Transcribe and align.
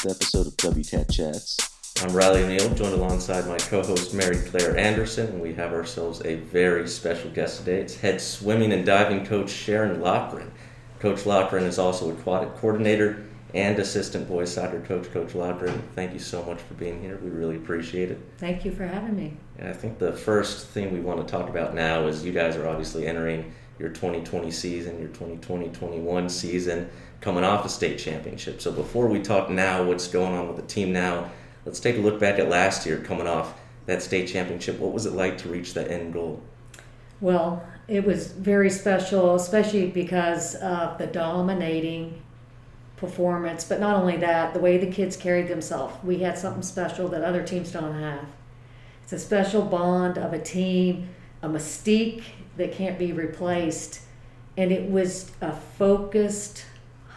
hello, 0.00 0.14
and 0.14 0.20
welcome 0.20 0.30
to 0.30 0.38
the 0.38 0.38
sixth 0.38 0.38
episode 0.38 0.46
of 0.46 0.56
WCAT 0.56 1.10
Chats. 1.12 1.56
I'm 2.02 2.14
Riley 2.14 2.44
O'Neill, 2.44 2.74
joined 2.74 2.94
alongside 2.94 3.46
my 3.46 3.56
co-host 3.56 4.14
Mary 4.14 4.36
Claire 4.36 4.76
Anderson, 4.76 5.26
and 5.28 5.40
we 5.40 5.54
have 5.54 5.72
ourselves 5.72 6.22
a 6.24 6.36
very 6.36 6.86
special 6.88 7.30
guest 7.30 7.60
today. 7.60 7.80
It's 7.80 7.96
head 7.96 8.20
swimming 8.20 8.72
and 8.72 8.84
diving 8.86 9.26
coach 9.26 9.50
Sharon 9.50 10.00
Loughran. 10.00 10.52
Coach 11.00 11.26
Loughran 11.26 11.64
is 11.64 11.78
also 11.78 12.10
aquatic 12.10 12.54
coordinator 12.56 13.24
and 13.54 13.78
assistant 13.78 14.28
boys 14.28 14.52
soccer 14.52 14.80
coach. 14.80 15.10
Coach 15.10 15.34
Loughran, 15.34 15.82
thank 15.94 16.12
you 16.12 16.18
so 16.18 16.42
much 16.44 16.60
for 16.60 16.74
being 16.74 17.00
here. 17.00 17.18
We 17.22 17.30
really 17.30 17.56
appreciate 17.56 18.10
it. 18.10 18.20
Thank 18.38 18.64
you 18.64 18.72
for 18.72 18.86
having 18.86 19.16
me. 19.16 19.36
And 19.58 19.68
I 19.68 19.72
think 19.72 19.98
the 19.98 20.12
first 20.12 20.68
thing 20.68 20.92
we 20.92 21.00
want 21.00 21.26
to 21.26 21.30
talk 21.30 21.48
about 21.48 21.74
now 21.74 22.06
is 22.06 22.24
you 22.24 22.32
guys 22.32 22.56
are 22.56 22.68
obviously 22.68 23.06
entering 23.06 23.52
your 23.78 23.90
2020 23.90 24.50
season, 24.50 24.98
your 24.98 25.08
2020-21 25.10 26.30
season, 26.30 26.90
coming 27.20 27.44
off 27.44 27.64
a 27.64 27.68
state 27.68 27.98
championship. 27.98 28.60
So 28.60 28.72
before 28.72 29.06
we 29.08 29.20
talk 29.20 29.50
now, 29.50 29.82
what's 29.82 30.06
going 30.08 30.34
on 30.34 30.46
with 30.46 30.56
the 30.56 30.62
team 30.62 30.92
now? 30.92 31.30
Let's 31.64 31.80
take 31.80 31.96
a 31.96 32.00
look 32.00 32.20
back 32.20 32.38
at 32.38 32.48
last 32.48 32.86
year, 32.86 32.98
coming 32.98 33.26
off 33.26 33.60
that 33.86 34.02
state 34.02 34.28
championship. 34.28 34.78
What 34.78 34.92
was 34.92 35.06
it 35.06 35.12
like 35.12 35.38
to 35.38 35.48
reach 35.48 35.74
that 35.74 35.90
end 35.90 36.12
goal? 36.12 36.42
Well, 37.20 37.66
it 37.88 38.04
was 38.04 38.32
very 38.32 38.70
special, 38.70 39.34
especially 39.34 39.86
because 39.88 40.54
of 40.56 40.98
the 40.98 41.06
dominating 41.06 42.22
performance. 42.96 43.64
But 43.64 43.80
not 43.80 43.96
only 43.96 44.16
that, 44.18 44.54
the 44.54 44.60
way 44.60 44.78
the 44.78 44.90
kids 44.90 45.16
carried 45.16 45.48
themselves. 45.48 45.94
We 46.04 46.18
had 46.18 46.38
something 46.38 46.62
special 46.62 47.08
that 47.08 47.22
other 47.22 47.42
teams 47.42 47.72
don't 47.72 47.98
have. 47.98 48.26
It's 49.02 49.12
a 49.12 49.18
special 49.18 49.62
bond 49.62 50.18
of 50.18 50.32
a 50.32 50.38
team, 50.38 51.08
a 51.42 51.48
mystique 51.48 52.22
that 52.56 52.72
can't 52.72 52.98
be 52.98 53.12
replaced. 53.12 54.02
And 54.56 54.70
it 54.70 54.90
was 54.90 55.30
a 55.40 55.52
focused, 55.52 56.64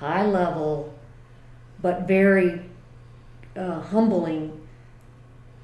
high 0.01 0.25
level, 0.25 0.91
but 1.79 2.07
very 2.07 2.59
uh, 3.55 3.79
humbling 3.81 4.67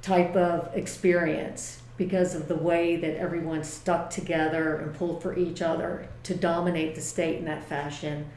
type 0.03 0.35
of 0.35 0.69
experience 0.75 1.81
because 1.97 2.35
of 2.35 2.47
the 2.47 2.55
way 2.55 2.95
that 2.95 3.17
everyone 3.17 3.63
stuck 3.63 4.11
together 4.11 4.75
and 4.77 4.93
pulled 4.93 5.23
for 5.23 5.35
each 5.35 5.63
other 5.63 6.07
to 6.21 6.35
dominate 6.35 6.93
the 6.93 7.01
state 7.01 7.39
in 7.39 7.45
that 7.45 7.63
fashion. 7.63 8.29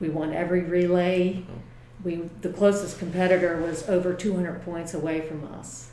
We 0.00 0.08
won 0.08 0.34
every 0.34 0.62
relay. 0.62 1.44
We 2.02 2.28
the 2.40 2.48
closest 2.48 2.98
competitor 2.98 3.56
was 3.58 3.88
over 3.88 4.14
200 4.14 4.62
points 4.62 4.94
away 4.94 5.20
from 5.20 5.44
us. 5.54 5.90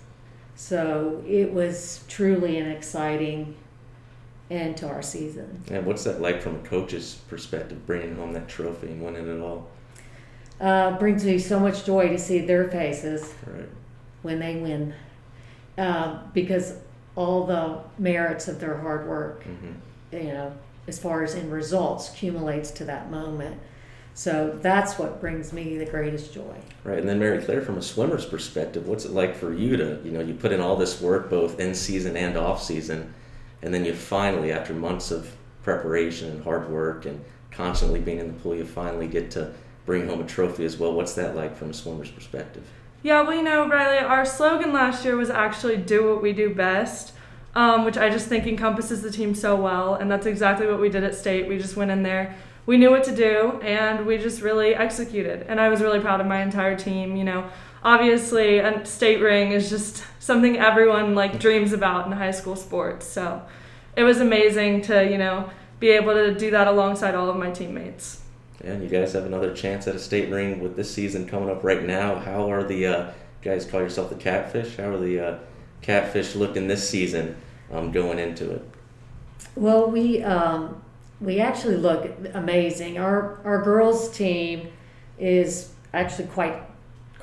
So 0.55 1.23
it 1.27 1.53
was 1.53 2.03
truly 2.07 2.57
an 2.57 2.69
exciting 2.71 3.55
end 4.51 4.77
to 4.77 4.87
our 4.87 5.01
season. 5.01 5.61
And 5.69 5.85
what's 5.85 6.03
that 6.03 6.21
like 6.21 6.41
from 6.41 6.55
a 6.55 6.59
coach's 6.59 7.15
perspective, 7.29 7.85
bringing 7.85 8.15
home 8.15 8.33
that 8.33 8.47
trophy 8.47 8.87
and 8.87 9.01
winning 9.03 9.27
it 9.27 9.41
all? 9.41 9.67
Uh, 10.61 10.97
brings 10.97 11.25
me 11.25 11.39
so 11.39 11.59
much 11.59 11.85
joy 11.85 12.07
to 12.09 12.17
see 12.17 12.39
their 12.39 12.69
faces 12.69 13.33
Right. 13.47 13.67
when 14.21 14.39
they 14.39 14.55
win, 14.57 14.93
uh, 15.77 16.19
because 16.33 16.75
all 17.15 17.45
the 17.45 17.79
merits 17.97 18.47
of 18.47 18.59
their 18.59 18.77
hard 18.77 19.07
work, 19.07 19.43
hmm 19.43 19.71
you 20.11 20.25
know, 20.31 20.53
as 20.87 20.99
far 20.99 21.23
as 21.23 21.33
in 21.33 21.49
results, 21.49 22.09
accumulates 22.13 22.69
to 22.69 22.85
that 22.85 23.09
moment. 23.09 23.57
So 24.13 24.59
that's 24.61 24.99
what 24.99 25.19
brings 25.19 25.51
me 25.51 25.75
the 25.79 25.87
greatest 25.87 26.31
joy. 26.35 26.55
Right, 26.83 26.99
and 26.99 27.09
then 27.09 27.17
Mary 27.17 27.41
Claire, 27.43 27.63
from 27.63 27.79
a 27.79 27.81
swimmer's 27.81 28.25
perspective, 28.25 28.87
what's 28.87 29.05
it 29.05 29.11
like 29.11 29.35
for 29.35 29.51
you 29.51 29.75
to, 29.77 29.99
you 30.03 30.11
know, 30.11 30.19
you 30.19 30.35
put 30.35 30.51
in 30.51 30.61
all 30.61 30.75
this 30.75 31.01
work 31.01 31.31
both 31.31 31.59
in 31.59 31.73
season 31.73 32.15
and 32.15 32.37
off 32.37 32.61
season, 32.61 33.11
and 33.63 33.73
then 33.73 33.85
you 33.85 33.95
finally, 33.95 34.51
after 34.51 34.73
months 34.73 35.09
of 35.09 35.35
preparation 35.63 36.29
and 36.29 36.43
hard 36.43 36.69
work 36.69 37.05
and 37.05 37.23
constantly 37.49 37.99
being 37.99 38.19
in 38.19 38.27
the 38.27 38.33
pool, 38.33 38.55
you 38.55 38.65
finally 38.65 39.07
get 39.07 39.31
to 39.31 39.53
bring 39.85 40.07
home 40.07 40.21
a 40.21 40.25
trophy 40.25 40.65
as 40.65 40.77
well. 40.77 40.93
What's 40.93 41.13
that 41.13 41.35
like 41.35 41.55
from 41.55 41.69
a 41.69 41.73
swimmer's 41.73 42.11
perspective? 42.11 42.67
Yeah, 43.03 43.21
well, 43.21 43.33
you 43.33 43.43
know, 43.43 43.67
Riley, 43.67 43.97
our 43.97 44.25
slogan 44.25 44.73
last 44.73 45.03
year 45.05 45.15
was 45.15 45.29
actually 45.29 45.77
do 45.77 46.09
what 46.09 46.21
we 46.21 46.33
do 46.33 46.53
best, 46.53 47.13
um, 47.55 47.85
which 47.85 47.97
I 47.97 48.09
just 48.09 48.27
think 48.27 48.47
encompasses 48.47 49.01
the 49.01 49.11
team 49.11 49.33
so 49.33 49.55
well. 49.55 49.95
And 49.95 50.11
that's 50.11 50.25
exactly 50.25 50.67
what 50.67 50.79
we 50.79 50.89
did 50.89 51.03
at 51.03 51.15
state. 51.15 51.47
We 51.47 51.57
just 51.57 51.77
went 51.77 51.91
in 51.91 52.03
there, 52.03 52.35
we 52.65 52.77
knew 52.77 52.91
what 52.91 53.03
to 53.05 53.15
do, 53.15 53.59
and 53.61 54.05
we 54.05 54.17
just 54.17 54.41
really 54.41 54.73
executed. 54.75 55.45
And 55.49 55.59
I 55.59 55.69
was 55.69 55.81
really 55.81 55.99
proud 55.99 56.21
of 56.21 56.27
my 56.27 56.41
entire 56.41 56.77
team. 56.77 57.15
You 57.15 57.25
know, 57.25 57.49
obviously, 57.83 58.59
a 58.59 58.85
state 58.85 59.21
ring 59.21 59.51
is 59.51 59.69
just 59.69 60.03
something 60.19 60.57
everyone 60.57 61.15
like 61.15 61.39
dreams 61.39 61.73
about 61.73 62.05
in 62.05 62.11
high 62.13 62.31
school 62.31 62.55
sports. 62.55 63.05
So 63.05 63.41
it 63.95 64.03
was 64.03 64.21
amazing 64.21 64.81
to, 64.83 65.09
you 65.09 65.17
know, 65.17 65.49
be 65.79 65.89
able 65.89 66.13
to 66.13 66.33
do 66.33 66.51
that 66.51 66.67
alongside 66.67 67.15
all 67.15 67.29
of 67.29 67.35
my 67.35 67.51
teammates. 67.51 68.21
And 68.63 68.81
you 68.81 68.89
guys 68.89 69.11
have 69.13 69.25
another 69.25 69.53
chance 69.53 69.87
at 69.87 69.95
a 69.95 69.99
state 69.99 70.29
ring 70.31 70.61
with 70.61 70.75
this 70.75 70.91
season 70.91 71.27
coming 71.27 71.49
up 71.49 71.63
right 71.63 71.83
now. 71.83 72.15
How 72.15 72.49
are 72.49 72.63
the 72.63 72.87
uh, 72.87 73.11
guys 73.41 73.65
call 73.65 73.81
yourself 73.81 74.09
the 74.09 74.15
catfish? 74.15 74.77
How 74.77 74.91
are 74.91 74.97
the 74.97 75.19
uh, 75.19 75.39
catfish 75.81 76.35
looking 76.35 76.67
this 76.67 76.87
season 76.87 77.35
um, 77.71 77.91
going 77.91 78.19
into 78.19 78.49
it? 78.51 78.69
Well, 79.55 79.91
we 79.91 80.23
um, 80.23 80.81
we 81.19 81.41
actually 81.41 81.77
look 81.77 82.09
amazing. 82.33 82.97
Our 82.97 83.39
our 83.43 83.61
girls 83.61 84.15
team 84.15 84.69
is 85.19 85.73
actually 85.93 86.27
quite 86.27 86.55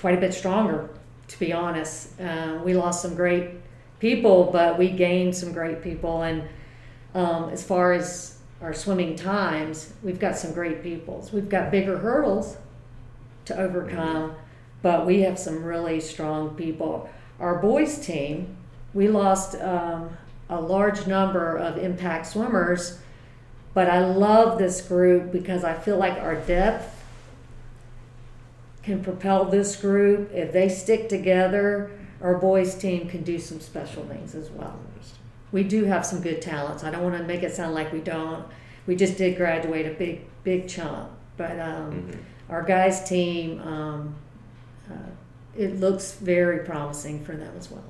quite 0.01 0.17
a 0.17 0.21
bit 0.21 0.33
stronger, 0.33 0.89
to 1.29 1.39
be 1.39 1.53
honest. 1.53 2.19
Uh, 2.21 2.59
we 2.65 2.75
lost 2.75 3.03
some 3.03 3.15
great 3.15 3.51
people, 3.99 4.51
but 4.51 4.79
we 4.79 4.89
gained 4.91 5.37
some 5.37 5.53
great 5.53 5.83
people. 5.83 6.23
And 6.23 6.43
um, 7.15 7.51
as 7.51 7.63
far 7.63 7.93
as 7.93 8.39
our 8.63 8.73
swimming 8.73 9.15
times, 9.15 9.93
we've 10.03 10.19
got 10.19 10.37
some 10.37 10.53
great 10.53 10.83
peoples. 10.83 11.33
We've 11.33 11.49
got 11.49 11.71
bigger 11.71 11.99
hurdles 11.99 12.57
to 13.45 13.59
overcome, 13.59 14.35
but 14.83 15.07
we 15.07 15.21
have 15.23 15.39
some 15.39 15.63
really 15.63 16.01
strong 16.01 16.55
people. 16.55 17.09
Our 17.39 17.59
boys 17.59 17.99
team, 17.99 18.57
we 18.95 19.09
lost 19.09 19.55
um, 19.57 20.17
a 20.49 20.61
large 20.61 21.07
number 21.07 21.57
of 21.57 21.79
impact 21.79 22.27
swimmers, 22.27 22.99
but 23.75 23.89
I 23.89 24.05
love 24.05 24.59
this 24.59 24.81
group 24.81 25.31
because 25.31 25.63
I 25.63 25.75
feel 25.75 25.97
like 25.97 26.15
our 26.15 26.35
depth 26.35 27.00
can 28.83 29.03
propel 29.03 29.45
this 29.45 29.77
group. 29.77 30.33
If 30.33 30.53
they 30.53 30.69
stick 30.69 31.09
together, 31.09 31.91
our 32.21 32.37
boys 32.39 32.75
team 32.75 33.09
can 33.09 33.23
do 33.23 33.39
some 33.39 33.61
special 33.61 34.05
things 34.05 34.35
as 34.35 34.51
well. 34.51 34.79
We 35.53 35.65
do 35.65 35.85
have 35.85 36.07
some 36.07 36.21
good 36.21 36.41
talents. 36.41 36.85
I 36.85 36.91
don't 36.91 37.03
want 37.03 37.17
to 37.19 37.25
make 37.25 37.43
it 37.43 37.53
sound 37.55 37.75
like 37.75 37.93
we 37.93 38.01
don't. 38.01 38.45
We 38.87 38.95
just 38.97 39.19
did 39.19 39.37
graduate 39.37 39.87
a 39.87 39.91
big, 39.91 40.21
big 40.45 40.69
chunk, 40.69 41.11
but 41.37 41.59
um, 41.59 41.91
Mhm. 41.93 42.17
our 42.49 42.63
guys' 42.63 43.03
team, 43.09 43.61
um, 43.63 44.15
uh, 44.89 44.95
it 45.59 45.81
looks 45.81 46.13
very 46.15 46.61
promising 46.61 47.25
for 47.25 47.33
them 47.33 47.53
as 47.59 47.71
well. 47.71 47.83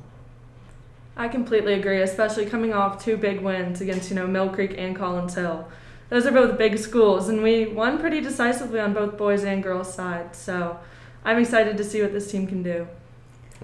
I 1.17 1.29
completely 1.29 1.75
agree, 1.75 2.01
especially 2.01 2.47
coming 2.47 2.73
off 2.73 3.05
two 3.05 3.19
big 3.19 3.41
wins 3.43 3.83
against, 3.83 4.09
you 4.11 4.17
know, 4.17 4.27
Mill 4.27 4.49
Creek 4.49 4.75
and 4.79 4.97
Collins 4.97 5.35
Hill. 5.35 5.69
Those 6.11 6.27
are 6.27 6.33
both 6.33 6.59
big 6.59 6.77
schools, 6.77 7.29
and 7.29 7.41
we 7.41 7.67
won 7.67 7.99
pretty 7.99 8.21
decisively 8.21 8.81
on 8.81 8.93
both 8.93 9.17
boys 9.17 9.45
and 9.45 9.63
girls' 9.63 9.95
side. 9.95 10.35
So 10.35 10.79
I'm 11.25 11.39
excited 11.39 11.77
to 11.77 11.85
see 11.85 12.03
what 12.03 12.13
this 12.13 12.31
team 12.31 12.49
can 12.49 12.65
do. 12.65 12.89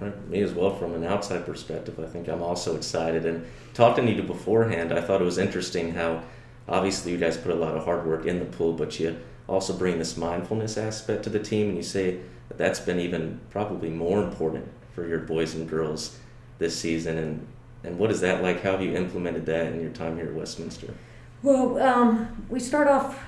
Right, 0.00 0.28
me 0.28 0.42
as 0.42 0.52
well. 0.52 0.74
From 0.74 0.94
an 0.94 1.04
outside 1.04 1.44
perspective, 1.44 1.98
I 1.98 2.06
think 2.06 2.28
I'm 2.28 2.42
also 2.42 2.76
excited. 2.76 3.26
And 3.26 3.44
talking 3.74 4.06
to 4.06 4.12
you 4.12 4.22
beforehand, 4.22 4.92
I 4.92 5.00
thought 5.00 5.20
it 5.20 5.24
was 5.24 5.38
interesting 5.38 5.92
how 5.92 6.22
obviously 6.68 7.12
you 7.12 7.18
guys 7.18 7.36
put 7.36 7.50
a 7.50 7.56
lot 7.56 7.76
of 7.76 7.84
hard 7.84 8.06
work 8.06 8.26
in 8.26 8.38
the 8.38 8.44
pool, 8.44 8.74
but 8.74 9.00
you 9.00 9.18
also 9.48 9.76
bring 9.76 9.98
this 9.98 10.16
mindfulness 10.16 10.76
aspect 10.76 11.24
to 11.24 11.30
the 11.30 11.40
team, 11.40 11.68
and 11.68 11.76
you 11.76 11.82
say 11.82 12.20
that 12.48 12.58
that's 12.58 12.78
been 12.78 13.00
even 13.00 13.40
probably 13.50 13.90
more 13.90 14.22
important 14.22 14.68
for 14.94 15.06
your 15.08 15.18
boys 15.18 15.54
and 15.54 15.68
girls 15.68 16.18
this 16.58 16.78
season. 16.78 17.18
And 17.18 17.46
and 17.82 17.98
what 17.98 18.10
is 18.10 18.20
that 18.20 18.42
like? 18.42 18.62
How 18.62 18.72
have 18.72 18.82
you 18.82 18.94
implemented 18.94 19.46
that 19.46 19.72
in 19.72 19.80
your 19.80 19.90
time 19.90 20.16
here 20.16 20.26
at 20.26 20.34
Westminster? 20.34 20.94
Well, 21.42 21.78
um, 21.78 22.46
we 22.48 22.60
start 22.60 22.88
off 22.88 23.22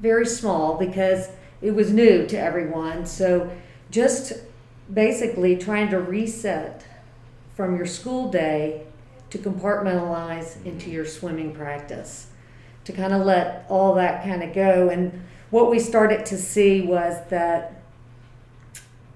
very 0.00 0.26
small 0.26 0.76
because 0.76 1.28
it 1.60 1.72
was 1.72 1.92
new 1.92 2.26
to 2.26 2.38
everyone. 2.38 3.06
So 3.06 3.50
just 3.90 4.34
basically 4.92 5.56
trying 5.56 5.90
to 5.90 5.98
reset 5.98 6.84
from 7.56 7.76
your 7.76 7.86
school 7.86 8.30
day 8.30 8.86
to 9.30 9.38
compartmentalize 9.38 10.64
into 10.64 10.90
your 10.90 11.04
swimming 11.04 11.52
practice, 11.52 12.28
to 12.84 12.92
kind 12.92 13.12
of 13.12 13.26
let 13.26 13.66
all 13.68 13.94
that 13.94 14.22
kind 14.22 14.42
of 14.42 14.52
go. 14.52 14.88
And 14.88 15.24
what 15.50 15.70
we 15.70 15.78
started 15.78 16.24
to 16.26 16.38
see 16.38 16.82
was 16.82 17.16
that 17.30 17.82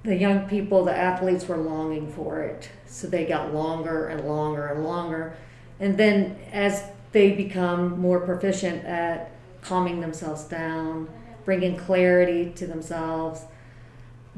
the 0.02 0.16
young 0.16 0.48
people, 0.48 0.84
the 0.84 0.96
athletes 0.96 1.46
were 1.46 1.56
longing 1.56 2.10
for 2.12 2.42
it. 2.42 2.68
So 2.86 3.06
they 3.06 3.26
got 3.26 3.54
longer 3.54 4.08
and 4.08 4.26
longer 4.26 4.66
and 4.66 4.84
longer. 4.84 5.36
And 5.78 5.96
then 5.96 6.36
as 6.50 6.82
they 7.12 7.32
become 7.32 8.00
more 8.00 8.20
proficient 8.20 8.84
at 8.84 9.30
calming 9.60 10.00
themselves 10.00 10.44
down, 10.44 11.08
bringing 11.44 11.76
clarity 11.76 12.52
to 12.56 12.66
themselves, 12.66 13.44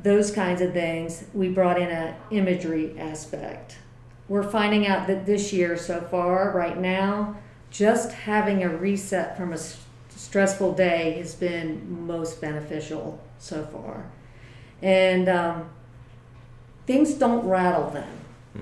those 0.03 0.31
kinds 0.31 0.61
of 0.61 0.73
things, 0.73 1.25
we 1.35 1.49
brought 1.49 1.81
in 1.81 1.89
an 1.89 2.15
imagery 2.31 2.99
aspect. 2.99 3.77
We're 4.29 4.49
finding 4.49 4.87
out 4.87 5.07
that 5.09 5.27
this 5.27 5.53
year 5.53 5.77
so 5.77 6.01
far, 6.01 6.53
right 6.53 6.79
now, 6.79 7.37
just 7.71 8.13
having 8.13 8.63
a 8.63 8.69
reset 8.69 9.37
from 9.37 9.53
a 9.53 9.59
stressful 10.09 10.75
day 10.75 11.13
has 11.19 11.35
been 11.35 12.07
most 12.07 12.41
beneficial 12.41 13.21
so 13.39 13.65
far. 13.67 14.07
And 14.81 15.29
um, 15.29 15.69
things 16.87 17.15
don't 17.15 17.47
rattle 17.47 17.91
them. 17.91 18.11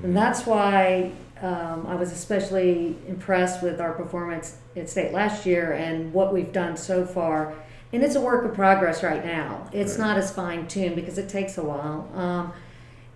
And 0.02 0.16
that's 0.16 0.46
why 0.46 1.12
um, 1.42 1.86
I 1.86 1.94
was 1.94 2.12
especially 2.12 2.96
impressed 3.06 3.62
with 3.62 3.80
our 3.80 3.92
performance 3.92 4.56
at 4.76 4.88
state 4.90 5.12
last 5.12 5.46
year 5.46 5.72
and 5.72 6.12
what 6.12 6.32
we've 6.32 6.52
done 6.52 6.76
so 6.76 7.04
far. 7.04 7.54
And 7.92 8.02
it's 8.02 8.16
a 8.16 8.20
work 8.20 8.44
of 8.44 8.54
progress 8.54 9.02
right 9.02 9.24
now. 9.24 9.68
It's 9.72 9.98
Right. 9.98 10.06
not 10.08 10.18
as 10.18 10.30
fine 10.30 10.66
tuned 10.66 10.96
because 10.96 11.16
it 11.18 11.28
takes 11.28 11.56
a 11.56 11.62
while. 11.64 12.08
Um, 12.14 12.52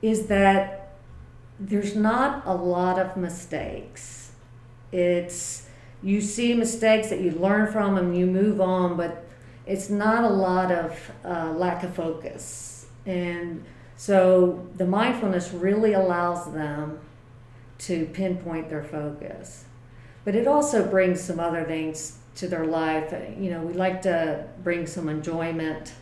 is 0.01 0.27
that 0.27 0.95
there's 1.61 1.95
not 1.95 2.43
a 2.47 2.55
lot 2.55 2.99
of 2.99 3.17
mistakes. 3.17 4.33
It's 4.91 5.69
you 6.03 6.21
see 6.21 6.55
mistakes 6.55 7.11
that 7.11 7.21
you 7.21 7.31
learn 7.33 7.71
from 7.71 7.97
and 7.97 8.17
you 8.17 8.27
move 8.27 8.61
on, 8.61 8.97
but 8.97 9.25
it's 9.67 9.89
not 9.89 10.25
a 10.25 10.29
lot 10.29 10.73
of 10.73 11.13
uh, 11.25 11.53
lack 11.53 11.85
of 11.85 11.95
focus. 11.95 12.87
And 13.07 13.65
so 13.97 14.67
the 14.77 14.87
mindfulness 14.87 15.53
really 15.53 15.93
allows 15.93 16.53
them 16.53 16.99
to 17.87 18.07
pinpoint 18.07 18.69
their 18.69 18.83
focus. 18.83 19.65
But 20.25 20.37
it 20.37 20.47
also 20.47 20.89
brings 20.89 21.21
some 21.21 21.41
other 21.41 21.65
things 21.65 22.19
to 22.37 22.47
their 22.47 22.65
life. 22.65 23.13
You 23.39 23.51
know, 23.51 23.61
we 23.61 23.75
like 23.75 24.03
to 24.03 24.47
bring 24.63 24.87
some 24.87 25.09
enjoyment, 25.09 25.93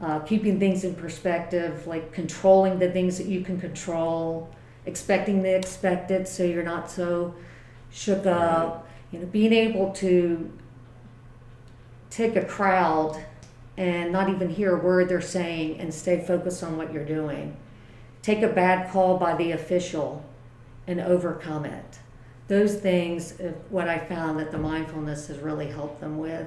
uh, 0.00 0.20
keeping 0.20 0.58
things 0.58 0.84
in 0.84 0.94
perspective, 0.94 1.86
like 1.86 2.12
controlling 2.12 2.78
the 2.78 2.90
things 2.90 3.18
that 3.18 3.26
you 3.26 3.42
can 3.42 3.60
control, 3.60 4.50
expecting 4.86 5.42
the 5.42 5.54
expected 5.54 6.26
so 6.26 6.44
you're 6.44 6.62
not 6.62 6.90
so 6.90 7.34
shook 7.90 8.24
up. 8.24 8.88
You 9.12 9.20
know, 9.20 9.26
being 9.26 9.52
able 9.52 9.92
to 9.94 10.50
take 12.10 12.36
a 12.36 12.44
crowd 12.44 13.22
and 13.76 14.10
not 14.10 14.30
even 14.30 14.48
hear 14.48 14.78
a 14.78 14.82
word 14.82 15.10
they're 15.10 15.20
saying 15.20 15.78
and 15.78 15.92
stay 15.92 16.24
focused 16.26 16.62
on 16.62 16.78
what 16.78 16.92
you're 16.92 17.04
doing. 17.04 17.54
Take 18.22 18.42
a 18.42 18.48
bad 18.48 18.90
call 18.90 19.18
by 19.18 19.36
the 19.36 19.52
official 19.52 20.24
and 20.86 21.00
overcome 21.00 21.64
it. 21.64 21.98
Those 22.48 22.76
things, 22.76 23.40
uh, 23.40 23.52
what 23.70 23.88
I 23.88 23.98
found 23.98 24.38
that 24.38 24.52
the 24.52 24.58
mindfulness 24.58 25.26
has 25.28 25.38
really 25.38 25.66
helped 25.66 26.00
them 26.00 26.18
with. 26.18 26.46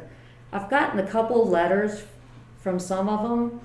I've 0.51 0.69
gotten 0.69 0.99
a 0.99 1.07
couple 1.07 1.45
letters 1.45 2.03
from 2.59 2.79
some 2.79 3.09
of 3.09 3.27
them, 3.27 3.61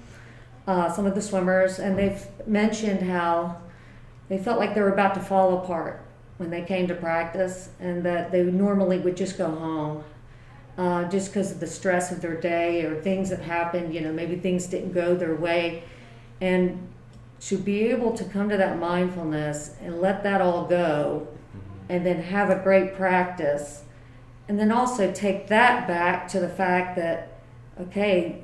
uh, 0.66 0.92
some 0.92 1.06
of 1.06 1.14
the 1.14 1.22
swimmers, 1.22 1.78
and 1.78 1.98
they've 1.98 2.26
mentioned 2.46 3.02
how 3.02 3.58
they 4.28 4.38
felt 4.38 4.58
like 4.58 4.74
they 4.74 4.80
were 4.80 4.92
about 4.92 5.14
to 5.14 5.20
fall 5.20 5.58
apart 5.58 6.00
when 6.38 6.50
they 6.50 6.62
came 6.62 6.88
to 6.88 6.94
practice, 6.94 7.68
and 7.78 8.02
that 8.02 8.32
they 8.32 8.42
normally 8.42 8.98
would 8.98 9.16
just 9.16 9.38
go 9.38 9.48
home 9.48 10.04
uh, 10.76 11.04
just 11.04 11.28
because 11.28 11.52
of 11.52 11.60
the 11.60 11.66
stress 11.66 12.10
of 12.10 12.20
their 12.20 12.40
day 12.40 12.84
or 12.84 13.00
things 13.00 13.30
that 13.30 13.40
happened. 13.40 13.94
You 13.94 14.00
know, 14.00 14.12
maybe 14.12 14.36
things 14.36 14.66
didn't 14.66 14.92
go 14.92 15.14
their 15.14 15.36
way, 15.36 15.84
and 16.40 16.88
to 17.46 17.58
be 17.58 17.84
able 17.88 18.12
to 18.12 18.24
come 18.24 18.48
to 18.48 18.56
that 18.56 18.78
mindfulness 18.78 19.76
and 19.80 20.00
let 20.00 20.22
that 20.22 20.40
all 20.40 20.66
go, 20.66 21.26
mm-hmm. 21.28 21.92
and 21.92 22.06
then 22.06 22.22
have 22.22 22.50
a 22.50 22.62
great 22.62 22.94
practice, 22.94 23.84
and 24.48 24.58
then 24.58 24.72
also 24.72 25.12
take 25.12 25.48
that 25.48 25.86
back 25.86 26.28
to 26.28 26.40
the 26.40 26.48
fact 26.48 26.96
that 26.96 27.30
okay, 27.80 28.42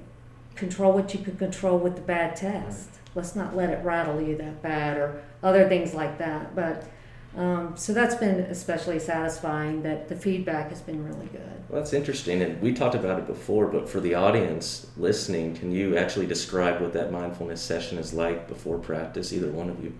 control 0.55 0.93
what 0.93 1.15
you 1.15 1.21
can 1.21 1.37
control 1.37 1.79
with 1.79 1.95
the 1.95 2.03
bad 2.03 2.37
test. 2.37 2.91
Let's 3.15 3.35
not 3.35 3.57
let 3.57 3.71
it 3.71 3.85
rattle 3.85 4.21
you 4.21 4.37
that 4.39 4.63
bad 4.63 4.97
or 4.97 5.23
other 5.43 5.69
things 5.69 5.95
like 5.95 6.19
that. 6.19 6.55
But 6.55 6.89
um, 7.37 7.77
so 7.77 7.93
that's 7.93 8.17
been 8.17 8.41
especially 8.41 8.99
satisfying 8.99 9.83
that 9.83 10.09
the 10.09 10.17
feedback 10.17 10.71
has 10.71 10.81
been 10.81 11.05
really 11.05 11.27
good. 11.27 11.41
Well, 11.69 11.81
that's 11.81 11.93
interesting, 11.93 12.43
and 12.43 12.61
we 12.61 12.73
talked 12.73 12.95
about 12.95 13.21
it 13.21 13.27
before, 13.27 13.69
but 13.69 13.89
for 13.89 14.01
the 14.01 14.15
audience 14.15 14.89
listening, 14.97 15.55
can 15.55 15.71
you 15.71 15.97
actually 15.97 16.27
describe 16.27 16.81
what 16.81 16.93
that 16.95 17.13
mindfulness 17.13 17.63
session 17.63 17.99
is 17.99 18.13
like 18.13 18.49
before 18.49 18.79
practice, 18.79 19.33
either 19.33 19.51
one 19.51 19.71
of 19.71 19.83
you? 19.83 19.93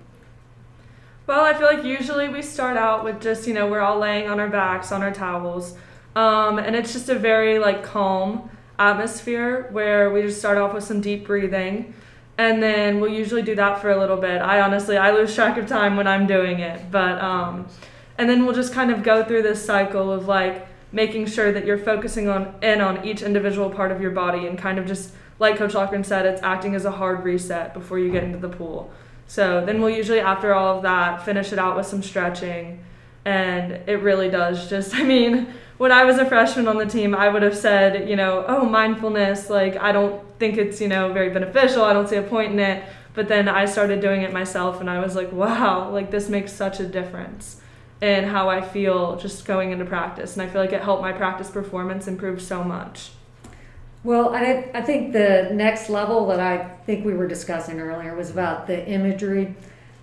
Well, 1.27 1.45
I 1.45 1.55
feel 1.55 1.69
like 1.69 1.85
usually 1.85 2.29
we 2.29 2.43
start 2.43 2.77
out 2.77 3.05
with 3.05 3.21
just, 3.21 3.47
you 3.47 3.55
know, 3.55 3.69
we're 3.69 3.81
all 3.81 4.01
laying 4.01 4.29
on 4.29 4.41
our 4.41 4.49
backs 4.49 4.91
on 4.91 5.01
our 5.01 5.13
towels. 5.13 5.77
Um, 6.17 6.59
and 6.59 6.75
it's 6.75 6.93
just 6.93 7.09
a 7.09 7.15
very 7.15 7.61
like 7.61 7.85
calm 7.85 8.51
atmosphere 8.81 9.69
where 9.71 10.11
we 10.11 10.23
just 10.23 10.41
start 10.41 10.59
off 10.59 10.75
with 10.75 10.83
some 10.83 11.01
deep 11.01 11.27
breathing. 11.27 11.95
And 12.41 12.63
then 12.63 13.01
we'll 13.01 13.13
usually 13.13 13.43
do 13.43 13.55
that 13.57 13.83
for 13.83 13.91
a 13.91 13.99
little 13.99 14.17
bit. 14.17 14.41
I 14.41 14.63
honestly 14.63 14.97
I 14.97 15.11
lose 15.11 15.35
track 15.35 15.59
of 15.59 15.67
time 15.67 15.99
when 15.99 16.07
I'm 16.07 16.27
doing 16.27 16.61
it. 16.61 16.91
But 16.91 17.21
um 17.21 17.67
and 18.17 18.31
then 18.31 18.47
we'll 18.47 18.55
just 18.55 18.73
kind 18.73 18.91
of 18.91 19.03
go 19.03 19.23
through 19.23 19.43
this 19.43 19.63
cycle 19.63 20.11
of 20.11 20.27
like 20.27 20.67
making 20.91 21.27
sure 21.27 21.53
that 21.53 21.67
you're 21.67 21.79
focusing 21.93 22.29
on 22.29 22.55
in 22.63 22.81
on 22.81 23.05
each 23.05 23.21
individual 23.21 23.69
part 23.69 23.93
of 23.93 24.01
your 24.01 24.11
body 24.11 24.47
and 24.47 24.59
kind 24.59 24.79
of 24.79 24.87
just 24.87 25.13
like 25.39 25.57
Coach 25.57 25.75
Loughran 25.75 26.03
said, 26.03 26.25
it's 26.25 26.43
acting 26.43 26.75
as 26.75 26.87
a 26.87 26.91
hard 26.91 27.25
reset 27.25 27.75
before 27.75 27.99
you 27.99 28.11
get 28.11 28.25
into 28.25 28.39
the 28.39 28.49
pool. 28.49 28.91
So 29.27 29.65
then 29.65 29.81
we'll 29.81 29.91
usually, 29.91 30.21
after 30.21 30.55
all 30.55 30.77
of 30.77 30.83
that, 30.83 31.25
finish 31.25 31.53
it 31.53 31.59
out 31.59 31.77
with 31.77 31.87
some 31.87 32.03
stretching. 32.03 32.83
And 33.25 33.73
it 33.87 34.01
really 34.03 34.31
does 34.31 34.69
just, 34.69 34.95
I 34.95 35.03
mean, 35.03 35.53
when 35.79 35.93
I 35.93 36.05
was 36.05 36.19
a 36.19 36.27
freshman 36.27 36.69
on 36.69 36.77
the 36.77 36.87
team, 36.87 37.15
I 37.15 37.29
would 37.29 37.43
have 37.43 37.57
said, 37.57 38.09
you 38.09 38.17
know, 38.17 38.45
oh, 38.47 38.65
mindfulness, 38.65 39.49
like, 39.49 39.77
I 39.77 39.93
don't 39.93 40.23
think 40.39 40.59
it's, 40.59 40.81
you 40.81 40.89
know, 40.89 41.13
very 41.13 41.31
beneficial. 41.31 41.83
I 41.85 41.93
don't 41.93 42.09
see 42.09 42.17
a 42.17 42.23
point 42.23 42.53
in 42.53 42.59
it. 42.59 42.85
But 43.15 43.29
then 43.29 43.49
I 43.49 43.65
started 43.65 44.01
doing 44.01 44.23
it 44.23 44.33
myself 44.33 44.81
and 44.81 44.89
I 44.89 45.01
was 45.01 45.17
like, 45.17 45.33
wow, 45.33 45.91
like, 45.91 46.11
this 46.11 46.29
makes 46.29 46.53
such 46.53 46.81
a 46.81 46.87
difference 46.87 47.61
in 48.01 48.25
how 48.25 48.49
I 48.49 48.61
feel 48.61 49.17
just 49.17 49.45
going 49.45 49.73
into 49.73 49.85
practice. 49.85 50.35
And 50.35 50.43
I 50.43 50.49
feel 50.49 50.61
like 50.61 50.73
it 50.73 50.83
helped 50.83 51.03
my 51.03 51.13
practice 51.13 51.51
performance 51.51 52.07
improve 52.07 52.41
so 52.41 52.63
much. 52.63 53.11
Well, 54.03 54.35
I, 54.35 54.71
I 54.73 54.81
think 54.81 55.13
the 55.13 55.51
next 55.53 55.91
level 55.91 56.27
that 56.29 56.41
I 56.41 56.77
think 56.87 57.05
we 57.05 57.13
were 57.13 57.29
discussing 57.29 57.81
earlier 57.81 58.15
was 58.15 58.31
about 58.31 58.67
the 58.67 58.87
imagery. 58.89 59.55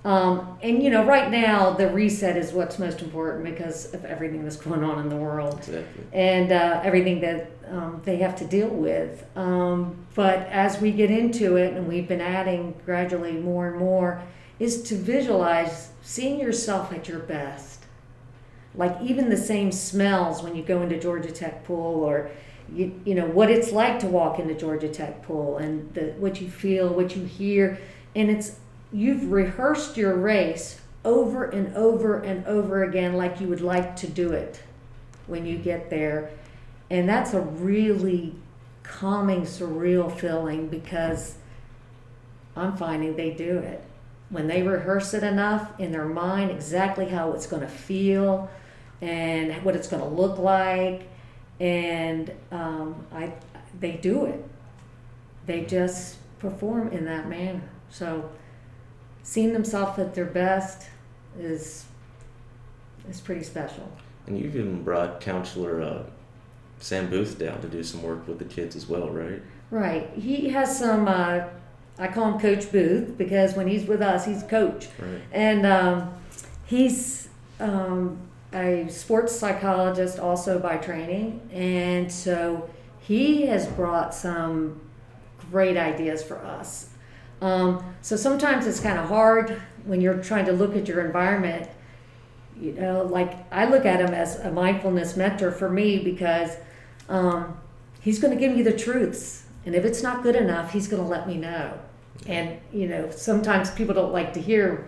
Um, 0.06 0.58
and, 0.62 0.82
you 0.82 0.90
know, 0.90 1.04
right 1.04 1.30
now 1.30 1.72
the 1.72 1.90
reset 1.90 2.38
is 2.38 2.54
what's 2.54 2.80
most 2.80 3.02
important 3.02 3.44
because 3.44 3.94
of 3.94 4.06
everything 4.06 4.44
that's 4.44 4.56
going 4.56 4.84
on 4.84 5.00
in 5.00 5.10
the 5.10 5.16
world 5.18 5.58
Exactly. 5.60 6.04
and 6.14 6.52
uh, 6.52 6.80
everything 6.84 7.20
that 7.22 7.52
um, 7.70 8.02
they 8.06 8.18
have 8.18 8.36
to 8.38 8.46
deal 8.46 8.70
with. 8.70 9.26
Um, 9.36 9.98
but 10.16 10.40
as 10.48 10.80
we 10.80 10.92
get 10.92 11.12
into 11.12 11.58
it, 11.58 11.74
and 11.74 11.88
we've 11.88 12.08
been 12.08 12.22
adding 12.22 12.74
gradually 12.86 13.34
more 13.34 13.68
and 13.68 13.78
more, 13.78 14.22
is 14.60 14.82
to 14.84 14.96
visualize 14.96 15.90
seeing 16.02 16.40
yourself 16.40 16.94
at 16.94 17.10
your 17.10 17.20
best. 17.20 17.84
Like 18.76 18.96
even 19.02 19.30
the 19.30 19.38
same 19.38 19.72
smells 19.72 20.42
when 20.42 20.56
you 20.56 20.64
go 20.64 20.82
into 20.84 21.00
Georgia 21.00 21.32
Tech 21.32 21.66
pool, 21.66 22.04
or 22.04 22.30
you, 22.72 23.00
you 23.06 23.16
know 23.16 23.26
what 23.26 23.50
it's 23.50 23.72
like 23.72 24.00
to 24.00 24.08
walk 24.08 24.40
into 24.40 24.54
Georgia 24.54 24.88
Tech 24.90 25.24
pool, 25.24 25.58
and 25.58 25.94
the, 25.94 26.14
what 26.18 26.40
you 26.40 26.50
feel, 26.50 26.88
what 26.94 27.16
you 27.16 27.26
hear, 27.26 27.78
and 28.16 28.30
it's 28.30 28.58
you've 28.92 29.32
rehearsed 29.32 29.98
your 29.98 30.16
race 30.16 30.82
over 31.04 31.46
and 31.46 31.76
over 31.76 32.20
and 32.20 32.46
over 32.46 32.84
again, 32.84 33.14
like 33.14 33.40
you 33.40 33.48
would 33.48 33.62
like 33.62 33.96
to 33.98 34.08
do 34.08 34.32
it 34.32 34.62
when 35.28 35.46
you 35.46 35.58
get 35.58 35.90
there. 35.90 36.30
And 36.90 37.08
that's 37.08 37.34
a 37.34 37.42
really 37.42 38.36
calming, 38.84 39.42
surreal 39.42 40.12
feeling 40.18 40.68
because 40.68 41.36
I'm 42.56 42.76
finding 42.76 43.16
they 43.16 43.32
do 43.32 43.58
it. 43.60 43.84
When 44.30 44.48
they 44.48 44.64
rehearse 44.64 45.14
it 45.14 45.24
enough 45.24 45.80
in 45.80 45.92
their 45.92 46.06
mind, 46.06 46.52
exactly 46.52 47.08
how 47.08 47.32
it's 47.34 47.48
going 47.48 47.62
to 47.62 47.68
feel 47.68 48.50
and 49.02 49.54
what 49.64 49.76
it's 49.76 49.88
going 49.88 50.04
to 50.04 50.10
look 50.10 50.38
like, 50.38 51.08
and 51.60 52.32
um, 52.52 53.06
I, 53.14 53.34
they 53.80 53.94
do 53.94 54.26
it. 54.26 54.44
They 55.46 55.66
just 55.66 56.18
perform 56.40 56.90
in 56.90 57.06
that 57.06 57.30
manner. 57.30 57.62
So, 57.90 58.30
seeing 59.28 59.52
themselves 59.52 60.00
at 60.00 60.16
their 60.16 60.26
best 60.26 60.88
is 61.38 61.84
is 63.10 63.20
pretty 63.20 63.44
special. 63.44 63.92
And 64.26 64.40
you've 64.40 64.56
even 64.56 64.84
brought 64.84 65.20
counselor 65.22 65.82
uh, 65.82 66.04
Sam 66.80 67.10
Booth 67.10 67.38
down 67.38 67.62
to 67.62 67.68
do 67.68 67.84
some 67.84 68.02
work 68.04 68.26
with 68.28 68.40
the 68.40 68.46
kids 68.46 68.76
as 68.78 68.88
well, 68.88 69.10
right? 69.10 69.42
Right. 69.70 70.10
He 70.16 70.48
has 70.50 70.80
some. 70.80 71.08
Uh, 71.10 71.44
I 72.00 72.08
call 72.08 72.32
him 72.34 72.40
Coach 72.40 72.72
Booth 72.72 73.18
because 73.18 73.54
when 73.56 73.68
he's 73.68 73.86
with 73.86 74.02
us, 74.02 74.26
he's 74.26 74.44
coach, 74.44 74.88
Right. 75.00 75.22
and 75.34 75.66
um, 75.66 76.14
he's 76.66 77.28
um, 77.60 78.18
a 78.54 78.88
sports 78.88 79.36
psychologist 79.36 80.20
also 80.20 80.58
by 80.60 80.78
training, 80.78 81.42
and 81.52 82.10
so 82.12 82.70
he 83.00 83.48
has 83.48 83.66
brought 83.68 84.14
some 84.14 84.80
great 85.52 85.76
ideas 85.76 86.24
for 86.24 86.38
us. 86.46 86.90
Um, 87.42 87.84
so 88.02 88.16
sometimes 88.16 88.66
it's 88.66 88.80
kind 88.80 88.98
of 88.98 89.08
hard 89.08 89.62
when 89.86 90.02
you're 90.02 90.22
trying 90.22 90.46
to 90.46 90.54
look 90.54 90.76
at 90.76 90.88
your 90.88 91.06
environment. 91.06 91.70
You 92.60 92.74
know, 92.74 93.04
like 93.04 93.52
I 93.52 93.66
look 93.66 93.86
at 93.86 94.00
him 94.00 94.14
as 94.14 94.40
a 94.40 94.52
mindfulness 94.52 95.16
mentor 95.16 95.52
for 95.52 95.70
me 95.70 96.00
because 96.00 96.58
um, 97.10 97.58
he's 98.02 98.20
going 98.20 98.34
to 98.34 98.40
give 98.40 98.56
me 98.56 98.64
the 98.64 98.76
truths. 98.76 99.46
And 99.66 99.76
if 99.76 99.86
it's 99.86 100.02
not 100.02 100.24
good 100.24 100.36
enough, 100.36 100.72
he's 100.72 100.88
going 100.88 101.04
to 101.04 101.08
let 101.08 101.28
me 101.28 101.38
know. 101.38 101.78
And, 102.26 102.60
you 102.74 102.88
know, 102.88 103.12
sometimes 103.12 103.70
people 103.72 103.94
don't 103.94 104.12
like 104.12 104.34
to 104.34 104.42
hear 104.42 104.88